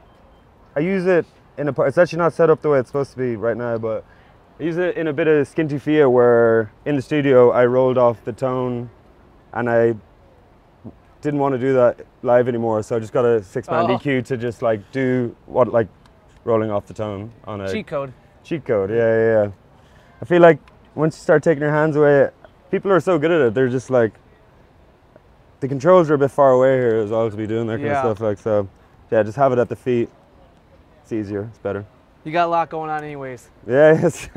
[0.74, 1.26] I use it
[1.58, 1.72] in a.
[1.72, 4.04] part- It's actually not set up the way it's supposed to be right now, but
[4.58, 7.98] I use it in a bit of Skinty Fia where in the studio I rolled
[7.98, 8.88] off the tone,
[9.52, 9.94] and I
[11.22, 13.98] didn't want to do that live anymore, so I just got a six band Oh.
[13.98, 15.88] EQ to just like do what like
[16.46, 18.12] rolling off the tone on a Cheat code.
[18.44, 18.90] cheat code.
[18.90, 19.50] Yeah, yeah, yeah.
[20.22, 20.58] I feel like
[20.94, 22.30] once you start taking your hands away,
[22.70, 23.54] people are so good at it.
[23.54, 24.12] They're just like
[25.60, 27.86] the controls are a bit far away here as well to be doing that kind
[27.86, 28.02] Yeah.
[28.06, 28.20] of stuff.
[28.20, 28.68] Like so,
[29.10, 30.08] yeah, just have it at the feet.
[31.02, 31.42] It's easier.
[31.50, 31.84] It's better.
[32.24, 33.50] You got a lot going on, anyways.
[33.66, 33.92] Yeah.
[34.02, 34.28] Yes.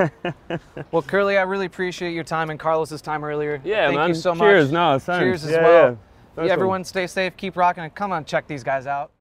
[0.92, 3.62] Well, Curley, I really appreciate your time and Carlos's time earlier.
[3.64, 4.08] yeah, Thank man.
[4.10, 4.66] you so Cheers.
[4.68, 4.74] much.
[4.74, 5.24] No, thanks.
[5.24, 5.84] Cheers as yeah, well.
[5.84, 5.90] Yeah.
[5.90, 5.98] Nice
[6.38, 6.50] Yeah, one.
[6.52, 9.12] everyone, stay safe, keep rocking, and come on, check these guys out.